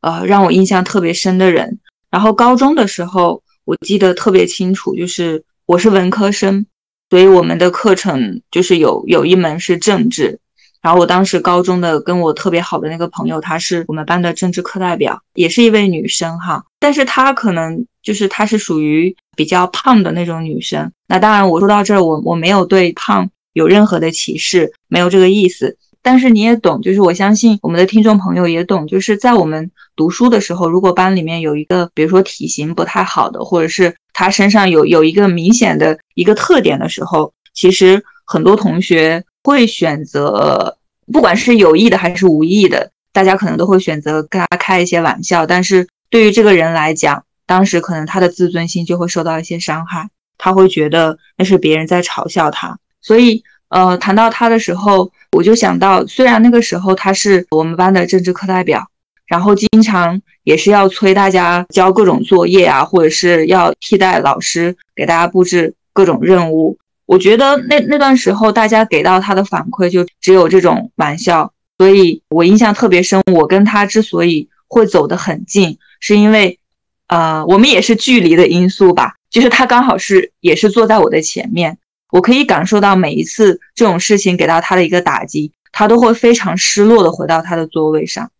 [0.00, 1.80] 呃，让我印象特别深的人。
[2.10, 6.64] 然后高中的时候，我记得特别清楚，就是我是文科生，
[7.10, 10.38] 所以我们的课程就是有有一门是政治。
[10.82, 16.64] 然后我当时高中的跟我特别好的那个朋友，她是我们班的政治课代表，也是一位女生哈。
[16.78, 20.90] 但是她可能就是她是属于比较胖的那种女生。
[21.06, 25.76] 那当然，我说到这儿，我我没有对胖有任何的歧视，没有这个意思。
[26.02, 39.22] 但是你也懂，就是我相信我们的听众朋友也懂，就是在我们读书的时候，如果班里面有一个，比如说体型不太好的，或者是他身上有有一个明显的一个特点的时候，其实很多同学。
[39.44, 40.76] 会选择，
[41.12, 45.46] 不管是有意的还是无意的，大家可能都会选择跟他开一些玩笑。
[45.46, 52.78] 但是对于这个人来讲，当时可能他的自尊心就会受到一些伤害，他会觉得那是别人在嘲笑他。
[53.00, 58.86] 所以，呃，谈到他的时候，我就想到，虽然那个时候他是我们班的政治课代表，
[59.26, 66.76] 然后经常也是要催大家交各种作业啊，或者是要替代老师给大家布置各种任务。
[67.10, 73.20] 我觉得那那段时候，大家给到他的反馈就只有这种玩笑，所以我印象特别深。
[73.32, 76.60] 我跟他之所以会走得很近，是因为，
[77.08, 79.16] 呃，我们也是距离的因素吧。
[79.28, 81.78] 就是他刚好是也是坐在我的前面，
[82.12, 88.30] 我可以感受到每一次这种事情给到他的一个打击，他都会非常失落的回到他的座位上。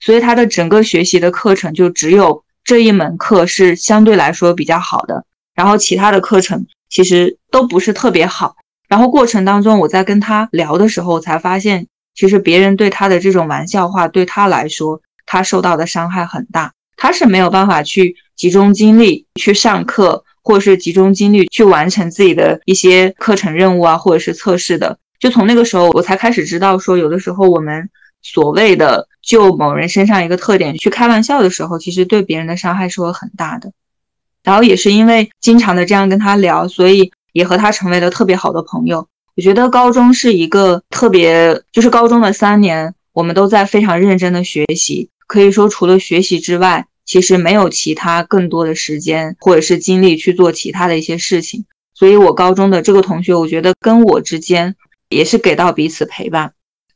[0.00, 5.24] 所以他的整个学习的课程就只有这一门课是相对来说比较好的，
[5.54, 8.56] 然后其他的课程其实都不是特别好。
[8.88, 16.72] 然后过程当中，我在跟他聊的时候，才发现其实别人对他的这种玩笑话，对他来说，他受到的伤害很大。
[16.96, 24.98] 他是没有办法去集中精力去上课，或者是集中精力去完成自己的一些课程任务啊，或者是测试的。
[25.20, 27.88] 就从那个时候，我才开始知道说，有的时候我们
[28.22, 33.70] 所谓的就某人身上一个特点去开玩笑的时候，其实对别人的伤害是会很大的。
[34.48, 37.12] 然后也是因为经常的这样跟他聊，所以。
[37.34, 39.06] 也和他成为了特别好的朋友。
[39.36, 45.10] 我觉得高中是一个特别，就是高中的三年，我们都在非常认真的学习。
[45.28, 51.64] 可以说，除了学习之外，其实没有其他更多的时间或者是精力去做其他的一些事情。
[51.94, 54.74] 所以，我高中的这个同学，我觉得跟我之间
[55.10, 56.54] 也是给到彼此陪伴。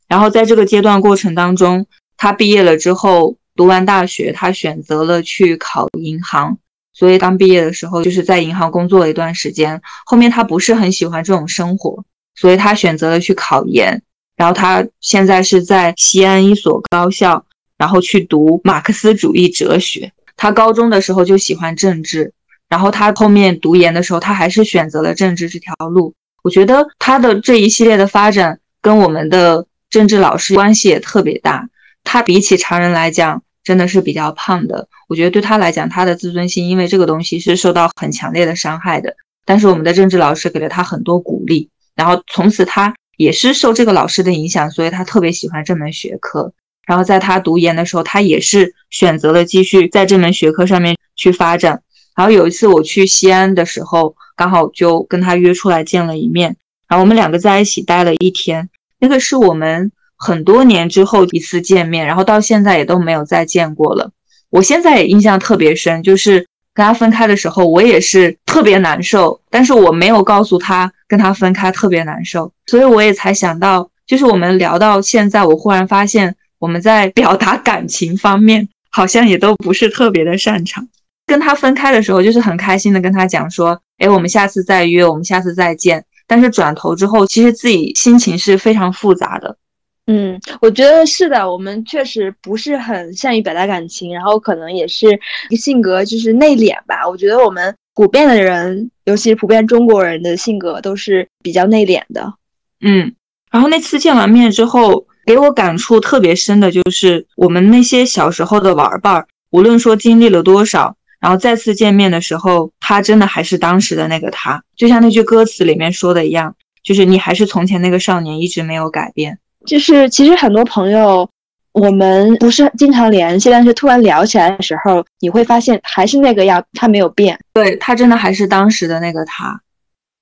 [0.09, 1.85] 然后，在这个阶段过程当中，
[2.17, 6.57] 他毕业了之后，读完大学，他选择了去考银行。
[6.93, 9.81] 所以刚毕业的时候，就是在银行工作了一段时间。
[10.05, 14.01] 后面他不是很喜欢这种生活，所以他选择了去考研。
[14.35, 17.45] 然后他现在是在西安一所高校，
[17.77, 20.11] 然后去读马克思主义哲学。
[20.37, 22.31] 他高中的时候就喜欢政治，
[22.69, 26.13] 然后他后面读研的时候，他还是选择了政治这条路。
[26.43, 31.69] 我觉得他的这一系列的发展跟我们的政治老师关系也特别大。
[32.03, 33.41] 他比起常人来讲。
[33.63, 39.15] 真的是比较胖的，我觉得对他来讲，他的自尊心因为这个东西是受到很强烈的伤害的。
[39.45, 46.51] 但是我们的政治老师给了他很多鼓励，然后从此他也是受这个老师的影响，所以他特别喜欢这门学科。
[46.85, 51.81] 然后在他读研的时候，他也是选择了继续在这门学科上面去发展。
[52.15, 56.57] 然后有一次我去西安的时候，刚好就跟他约出来见了一面，
[56.89, 58.69] 然后我们两个在一起待了一天。
[58.99, 59.91] 那个是我们。
[60.23, 64.11] 很多年之后一次见面，然后到现在也都没有再见过了。
[64.49, 80.87] 我现在也印象特别深，就是跟他分开的时候，我也是特别难受，但是我没有告诉他跟他分开特别难受，所以我也才想到，就是我们聊到现在，我忽然发现我们在表达感情方面好像也都不是特别的擅长。
[81.25, 86.05] 跟他分开的时候，就是很开心的跟他讲说，哎，我们下次再约，我们下次再见。
[86.27, 89.57] 但是转头之后，其实自己心情是非常复杂的。
[90.05, 95.07] 嗯，我觉得是的，我们确实不是很善于表达感情，然后可能也是
[95.51, 97.07] 性格就是内敛吧。
[97.07, 102.33] 我觉得我们普遍的人，尤其是普遍中国人的性格都是比较内敛的。
[102.81, 103.15] 嗯，
[103.49, 119.39] 然后那次见完面之后，给我感触特别深的就是我们那些小时候的玩伴儿，无论说经历了多少，然后再次见面的时候，他真的还是当时的那个他，就像那句歌词里面说的一样，就是你还是从前那个少年，一直没有改变。
[119.65, 121.29] 就是其实很多朋友，
[121.71, 127.39] 我们不是经常联系，但是突然聊起来的时候，你会发现还是那个样，他没有变。
[127.53, 129.61] 对他真的还是当时的那个他，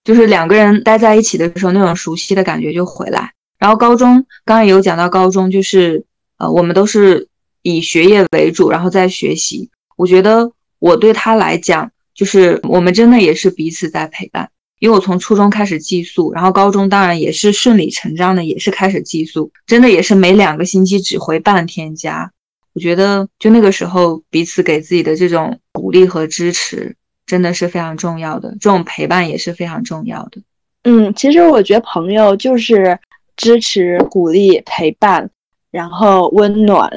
[0.03, 3.31] 就是两个人待在一起的时候，那种熟悉的感觉就回来。
[3.59, 4.15] 然后高中
[4.45, 6.03] 刚刚也有讲到，高中就是
[6.37, 7.27] 呃，我们都是
[7.61, 9.69] 以学业为主，然后在学习。
[9.97, 14.49] 我觉得我对他来讲，就是我们真的也是彼此在陪伴。
[14.81, 22.31] 因为我从初中开始寄宿，然后高中当然也是顺理成章的，也是开始寄宿，真的也是每两个星期只回半天家。
[22.73, 26.95] 我觉得就那个时候彼此给自己的这种鼓励和支持，
[27.27, 30.41] 真的是非常重要的，这种陪伴也是非常重要的。
[30.85, 32.97] 嗯，其实我觉得朋友就是
[33.37, 35.29] 支持、鼓励、陪伴，
[35.69, 36.91] 然后温暖。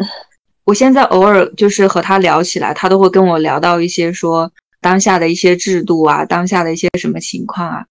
[0.64, 4.50] 我现在偶尔就是和他聊起来，他都会跟我聊到一些说。
[4.84, 7.86] 当下的一些制度啊，当下的一些什么情况啊，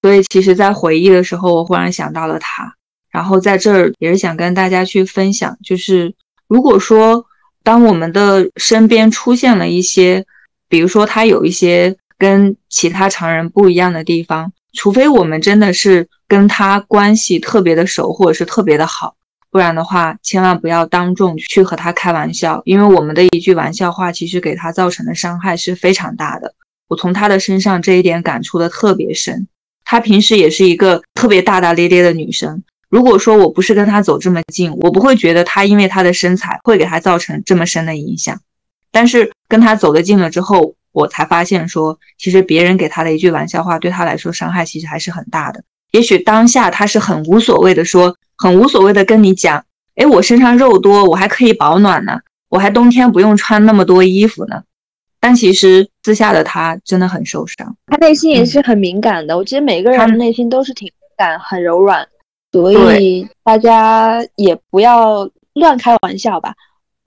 [0.00, 2.76] 所以其实，在回忆的时候，我忽然想到了他，
[3.10, 6.14] 然后在这儿也是想跟大家去分享，就是
[6.48, 7.26] 如果说
[7.62, 10.24] 当我们的身边出现了一些，
[10.66, 19.14] 比如说他有一些跟其他常人不一样的地方，除非我们真的是跟他关系特别的熟，或者是特别的好。
[19.54, 26.56] 不然的话，千万不要当众去和他开玩笑，因为我们的一句玩笑话，其实给他造成的伤害是非常大的。
[26.88, 29.46] 我从他的身上这一点感触的特别深。
[29.84, 32.64] 他平时也是一个特别大大咧咧的女生。
[32.88, 38.40] 如果说我不是跟他走这么近，我不会觉得他因为他的身材会给他造成这么深的影响。
[38.90, 45.62] 但是跟他走得近了之后，我才发现说，其实别人给他的一句玩笑话，对他来说伤害其实还是很大的。
[45.94, 48.16] 也许当下他是很无所谓的说。
[48.36, 49.64] 很无所谓的跟你讲，
[49.94, 52.18] 哎，我身上肉多，我还可以保暖呢，
[52.48, 54.64] 我还冬天不用穿那么多衣服呢。
[55.20, 59.36] 但其实私下的他真的很受伤，他内心也是很敏感的。
[59.36, 62.04] 我觉得每个人内心都是挺敏感、很柔软，
[62.50, 66.52] 所以大家也不要乱开玩笑吧。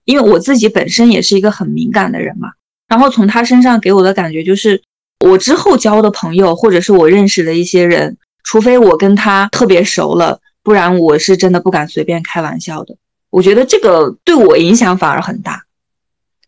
[0.06, 2.54] 因为我自己本身也是一个很敏感的人嘛。
[2.88, 4.82] 然后从他身上给我的感觉就是，
[5.20, 8.16] 我之后交的朋友或者是我认识的一些人，
[8.50, 12.96] 除非我跟他特别熟了，不然我是真的不敢随便开玩笑的。
[13.30, 15.66] 我觉得这个对我影响反而很大。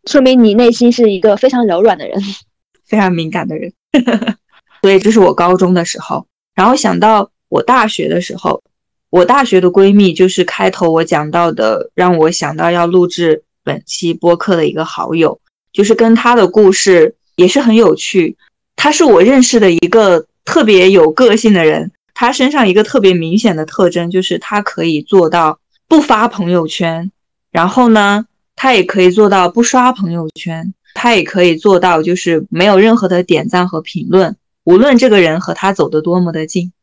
[0.05, 2.17] 说明你内心是一个非常柔软的人，
[2.87, 3.73] 非常敏感的人。
[4.81, 6.25] 所以这是我高中的时候，
[6.55, 8.63] 然后想到我大学的时候，
[9.09, 15.37] 我大学的闺蜜就是开头我讲到的，让我想到要录制本期播客的一个好友，
[15.73, 18.37] 就是跟她的故事也是很有趣。
[18.77, 27.11] 她是我认识的一个特别有个性的人，他身上一个特别明显的特征就是他可以做到不发朋友圈，
[27.51, 28.25] 然后呢。
[28.61, 34.35] 他也可以做到不刷朋友圈，他也可以做到就是没有任何的点赞和评论，
[34.65, 36.73] 无论这个人和他走得多么的近。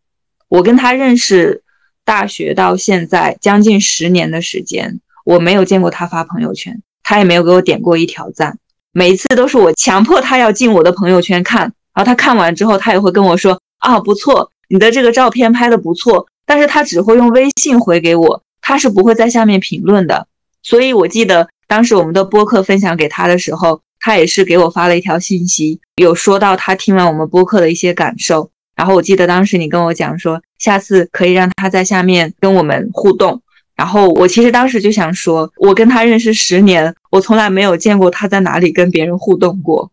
[0.48, 1.62] 我跟他认识，
[2.02, 8.58] 大学到现在将近十年的时间，我没有见过他发朋友圈，他也没有给我点过一条赞。
[8.92, 20.28] 每一次都是我强迫他要进我的朋友圈看，然后他看完之后，他也会跟我说啊不错，你的这个照片拍的不错，但是他只会用微信回给我，他是不会在下面评论的。
[20.62, 21.48] 所以我记得。
[21.68, 28.48] 当时我们的播客分享给他的时候，他也是给我发了一条信息，有说到他听完我们播客的一些感受。
[28.76, 33.42] 然后我记得当时你跟我讲说，下次可以让他在下面跟我们互动。
[33.74, 39.90] 然后我其实当时就想说，我跟他认识十年，我从来没有见过他在哪里跟别人互动过。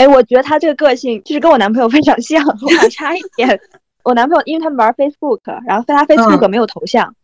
[0.00, 3.60] 哎，我觉得他这个个性就是跟我男朋友非常像， 我还差一点。
[4.02, 7.14] 我男朋友因为他们玩 Facebook，然后他 Facebook 没有头像，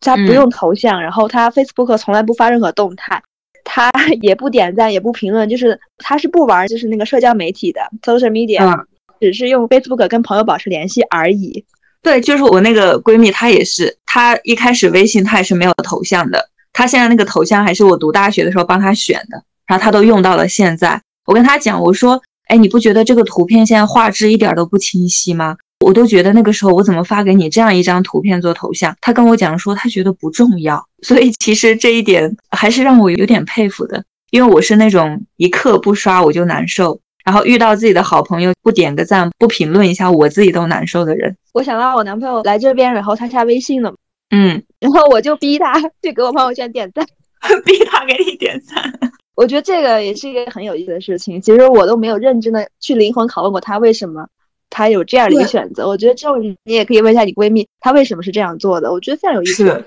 [0.00, 3.22] 他不用头像，然后他 Facebook 从来不发任何动态。
[3.64, 8.84] 他 也不点赞，也不评论，就是他是不玩，就是那个社交媒体的 social media，
[9.18, 11.64] 只是用 Facebook 跟朋友保持联系而已。
[12.02, 21.00] 对，就是我那个闺蜜，她也是，她一开始微信她也是没有头像的，她现在那个头像还是我读大学的时候帮她选的，然后她都用到了现在。
[21.26, 25.56] 我跟他讲，我说，哎，你不觉得这个图片现在画质一点都不清晰吗？
[25.84, 28.96] 我都觉得那个时候我怎么发给你这样一张图片做头像？
[29.00, 34.02] 他跟我讲说他觉得不重要， 所以其实这一点还是让我有点佩服的。
[34.30, 41.36] 因为我是那种一刻不刷我就难受，然后遇到自己的好朋友不点个赞不评论一下我自己都难受的人。
[41.52, 43.94] 我想到我男朋友来这边，然后他下微信了，
[44.30, 47.06] 嗯，然后我就逼他去给我朋友圈点赞，
[47.64, 48.92] 逼他给你点赞。
[49.36, 51.40] 我觉得这个也是一个很有意思的事情。
[51.40, 54.26] 其实我都没有认真的去灵魂拷问过他为什么。
[54.68, 58.92] 他有这样的一个选择，我觉得这种你也可以问一下你闺蜜，她为什么是这样做的？
[58.92, 59.64] 我觉得非常有意思。
[59.64, 59.84] 是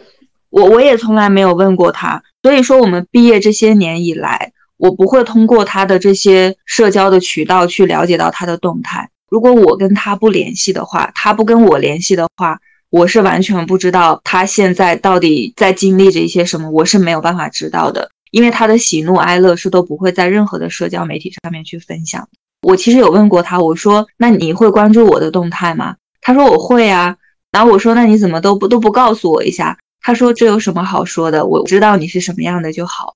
[0.50, 9.10] 我我也从来没有问过她，所以说我们毕业这些年以来，我不会通过她的这些社交的渠道去了解到她的动态。
[9.30, 22.28] 如果我跟她不联系的话，她不跟我联系的话，我是完全不知道她现在到底在经历着一些什么，我是没有办法知道的，因为他的喜怒哀乐是都不会在任何的社交媒体上面去分享。
[22.62, 25.96] 我其实有问过他，我说那你会关注我的动态吗？
[26.22, 27.16] 他说我会啊。
[27.52, 29.78] 然后我说那你怎么都不都不告诉我一下？
[30.02, 31.46] 他说这有什么好说的？
[31.46, 33.16] 我知道你是什么样的就好。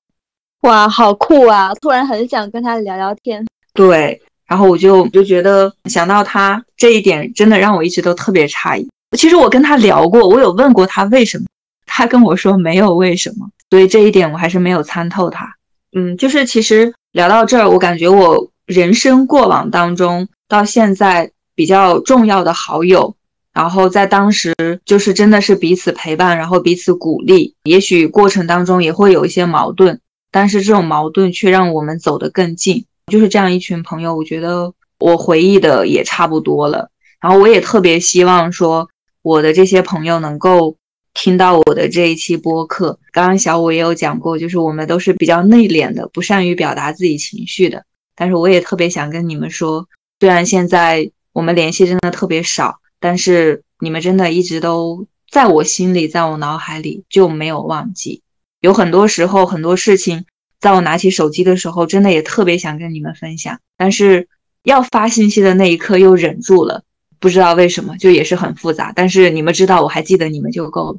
[0.62, 1.72] 哇，好酷啊！
[1.80, 3.46] 突然很想跟他聊聊天。
[3.74, 8.88] 对，然后我就就觉得想到他这一点，真的让我一直都特别诧异。
[9.16, 11.44] 其实我跟他聊过，我有问过他为什么，
[11.86, 13.48] 他跟我说没有为什么。
[13.70, 15.56] 所以这一点我还是没有参透他。
[15.96, 18.50] 嗯，就是其实聊到这儿，我感觉我。
[18.66, 23.14] 人生过往当中，到现在比较重要的好友，
[23.52, 24.54] 然后在当时
[24.86, 27.54] 就是真的是彼此陪伴，然后彼此鼓励。
[27.64, 30.00] 也许过程当中也会有一些矛盾，
[30.30, 32.86] 但是这种矛盾却让我们走得更近。
[33.12, 36.88] 就是这样一群朋友，我觉得我回忆的也差不多了。
[37.20, 38.88] 然后我也特别希望说，
[39.20, 40.78] 我的这些朋友能够
[41.14, 42.98] 听到我的这一期播客。
[43.12, 47.84] 刚刚小五也有讲过，就是我们都是比较内敛的，不善于表达自己情绪的。
[48.16, 49.88] 但是我也特别想跟你们说，
[50.20, 58.22] 虽然现在我们联系真的特别少，但是你们真的一直都在我心里，在我脑海里就没有忘记。
[58.60, 60.24] 有很多时候，很多事情，
[60.60, 64.28] 在我拿起手机的时候，真的也特别想跟你们分享，但是
[64.62, 66.82] 要发信息的那一刻又忍住了，
[67.20, 68.92] 不知道为什么，就也是很复杂。
[68.94, 70.98] 但是你们知道，我还记得你们就够了。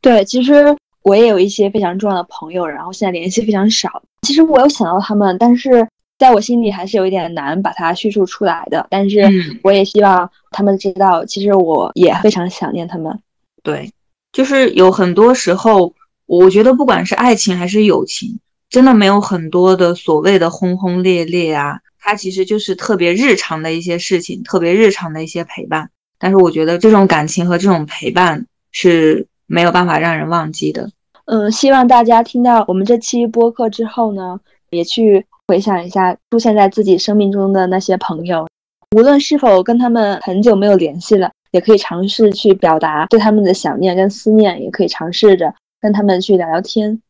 [0.00, 4.02] 对，其实我也有一些非常重要的朋友，然后现在联系非常少。
[4.22, 5.86] 其实我有想到他们，但是。
[6.18, 9.28] 在我心里还是有一点难把它叙述出来的，但是
[9.64, 13.18] 我也希望他们知道，其实我也非常想念他们。
[13.64, 13.90] 对，
[14.30, 15.92] 就是有很多时候，
[16.26, 18.38] 我觉得不管是爱情还是友情，
[18.70, 25.88] 真的没有很多的所谓的轰轰烈烈啊，它其实就是特别日常的一些事情，特别日常的一些陪伴。
[26.18, 30.90] 但是我觉得这种感情和这种陪伴是没有办法让人忘记的。
[31.26, 34.38] 嗯，希望大家听到我们这期播客之后呢，
[34.70, 38.48] 也去回想一下出现在自己生命中的那些朋友，
[38.96, 45.54] 无论是否跟他们很久没有联系了，也可以尝试去表达对他们的想念跟思念，也可以尝试着。
[45.80, 47.02] 跟他们去聊聊天，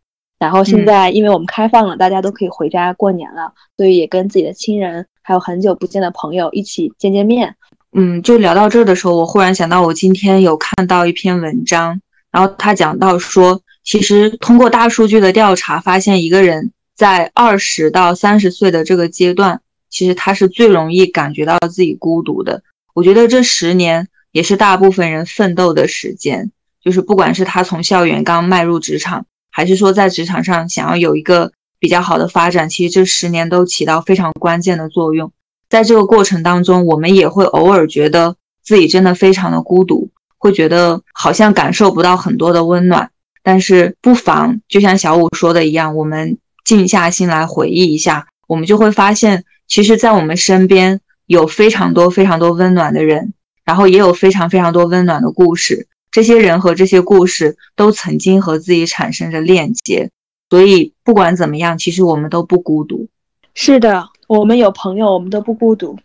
[0.43, 7.55] 然后现在因为我们开放了，大家都可以回家过年了，所以也跟自己的亲人还有很久不见的朋友一起见见面。
[7.93, 12.01] 嗯，就聊到这儿的时候，我忽然想到，我今天有看到一篇文章，
[12.33, 22.65] 然后他讲到说，其实通过大数据的调查，发现一个人在二十到三十岁的这个阶段，其实他是最容易感觉到自己孤独的。
[22.95, 26.51] 我觉得这十年也是大部分人奋斗的时间。
[26.83, 35.31] 就是不管是他从校园刚迈入职场，还是说在职场上想要有一个比较好的发展，其实这十年都起到非常关键的作用。
[35.69, 43.11] 在这个过程当中，我们也会偶尔觉得自己真的非常的孤独，会觉得好像感受不到很多的温暖。
[43.43, 53.35] 但是不妨就像小五说的一样，我们静下心来回忆一下，我们就会发现，其实，在我们身边有非常多非常多温暖的人，
[53.65, 55.89] 然后也有非常非常多温暖的故事。
[56.13, 60.11] 这些人和这些故事都曾经和自己产生着链接，
[60.51, 63.09] 所以不管怎么样，其实我们都不孤独。
[63.55, 65.99] 是的，我们有朋友，我们都不孤独。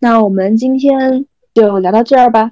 [0.00, 2.50] 那我们今天就聊到这儿吧。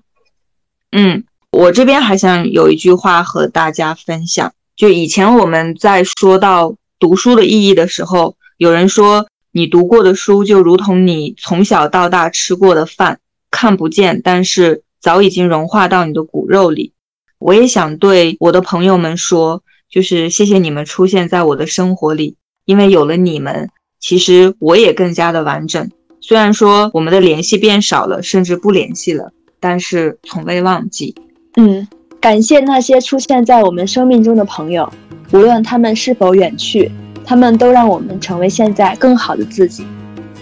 [0.93, 13.19] 嗯，我这边还想有一句话和大家分享，就以前我们在说到读书的意义的时候，有人说你读过的书就如同你从小到大吃过的饭，
[13.51, 16.93] 看不见，但是早已经融化到你的骨肉里。
[17.41, 22.37] 我也想对我的朋友们说，就是谢谢你们出现在我的生活里，
[22.67, 25.91] 因为有了你们，其实我也更加的完整。
[26.21, 31.15] 虽然说我们的联系变少了，甚至不联系了，但是从未忘记。
[31.57, 31.89] 嗯，
[32.21, 34.93] 感谢那些出现在我们生命中的朋友，
[35.33, 36.93] 无论他们是否远去，
[37.25, 39.83] 他们都让我们成为现在更好的自己。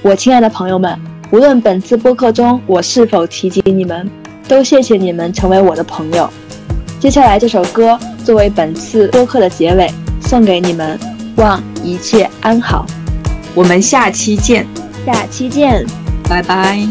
[0.02, 0.98] 我亲爱的朋友们，
[1.30, 4.10] 无论本次播客中我是否提及你们，
[4.48, 6.28] 都谢谢你们成为我的朋友。
[7.00, 9.88] 接下来这首歌作为本次播客的结尾，
[10.20, 10.98] 送给你们，
[11.36, 12.84] 望一切安好。
[13.54, 14.66] 我们下期见，
[15.06, 15.86] 下期见，
[16.28, 16.86] 拜拜。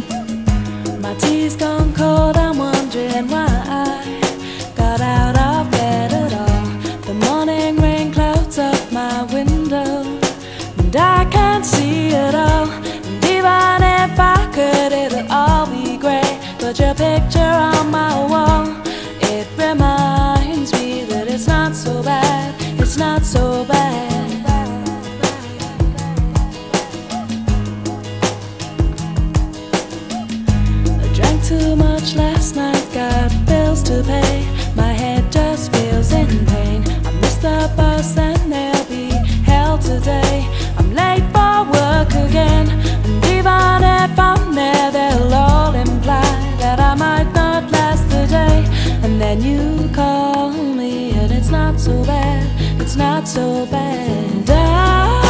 [23.28, 24.46] So bad.
[31.04, 34.48] I drank too much last night, got bills to pay.
[34.78, 36.84] My head just feels in pain.
[37.06, 39.10] I missed the bus and they'll be
[39.44, 40.48] hell today.
[40.78, 46.96] I'm late for work again, and even if I'm there, they'll all imply that I
[46.96, 48.64] might not last the day.
[49.04, 52.57] And then you call me, and it's not so bad
[52.88, 54.46] it's not so bad.
[54.46, 55.27] the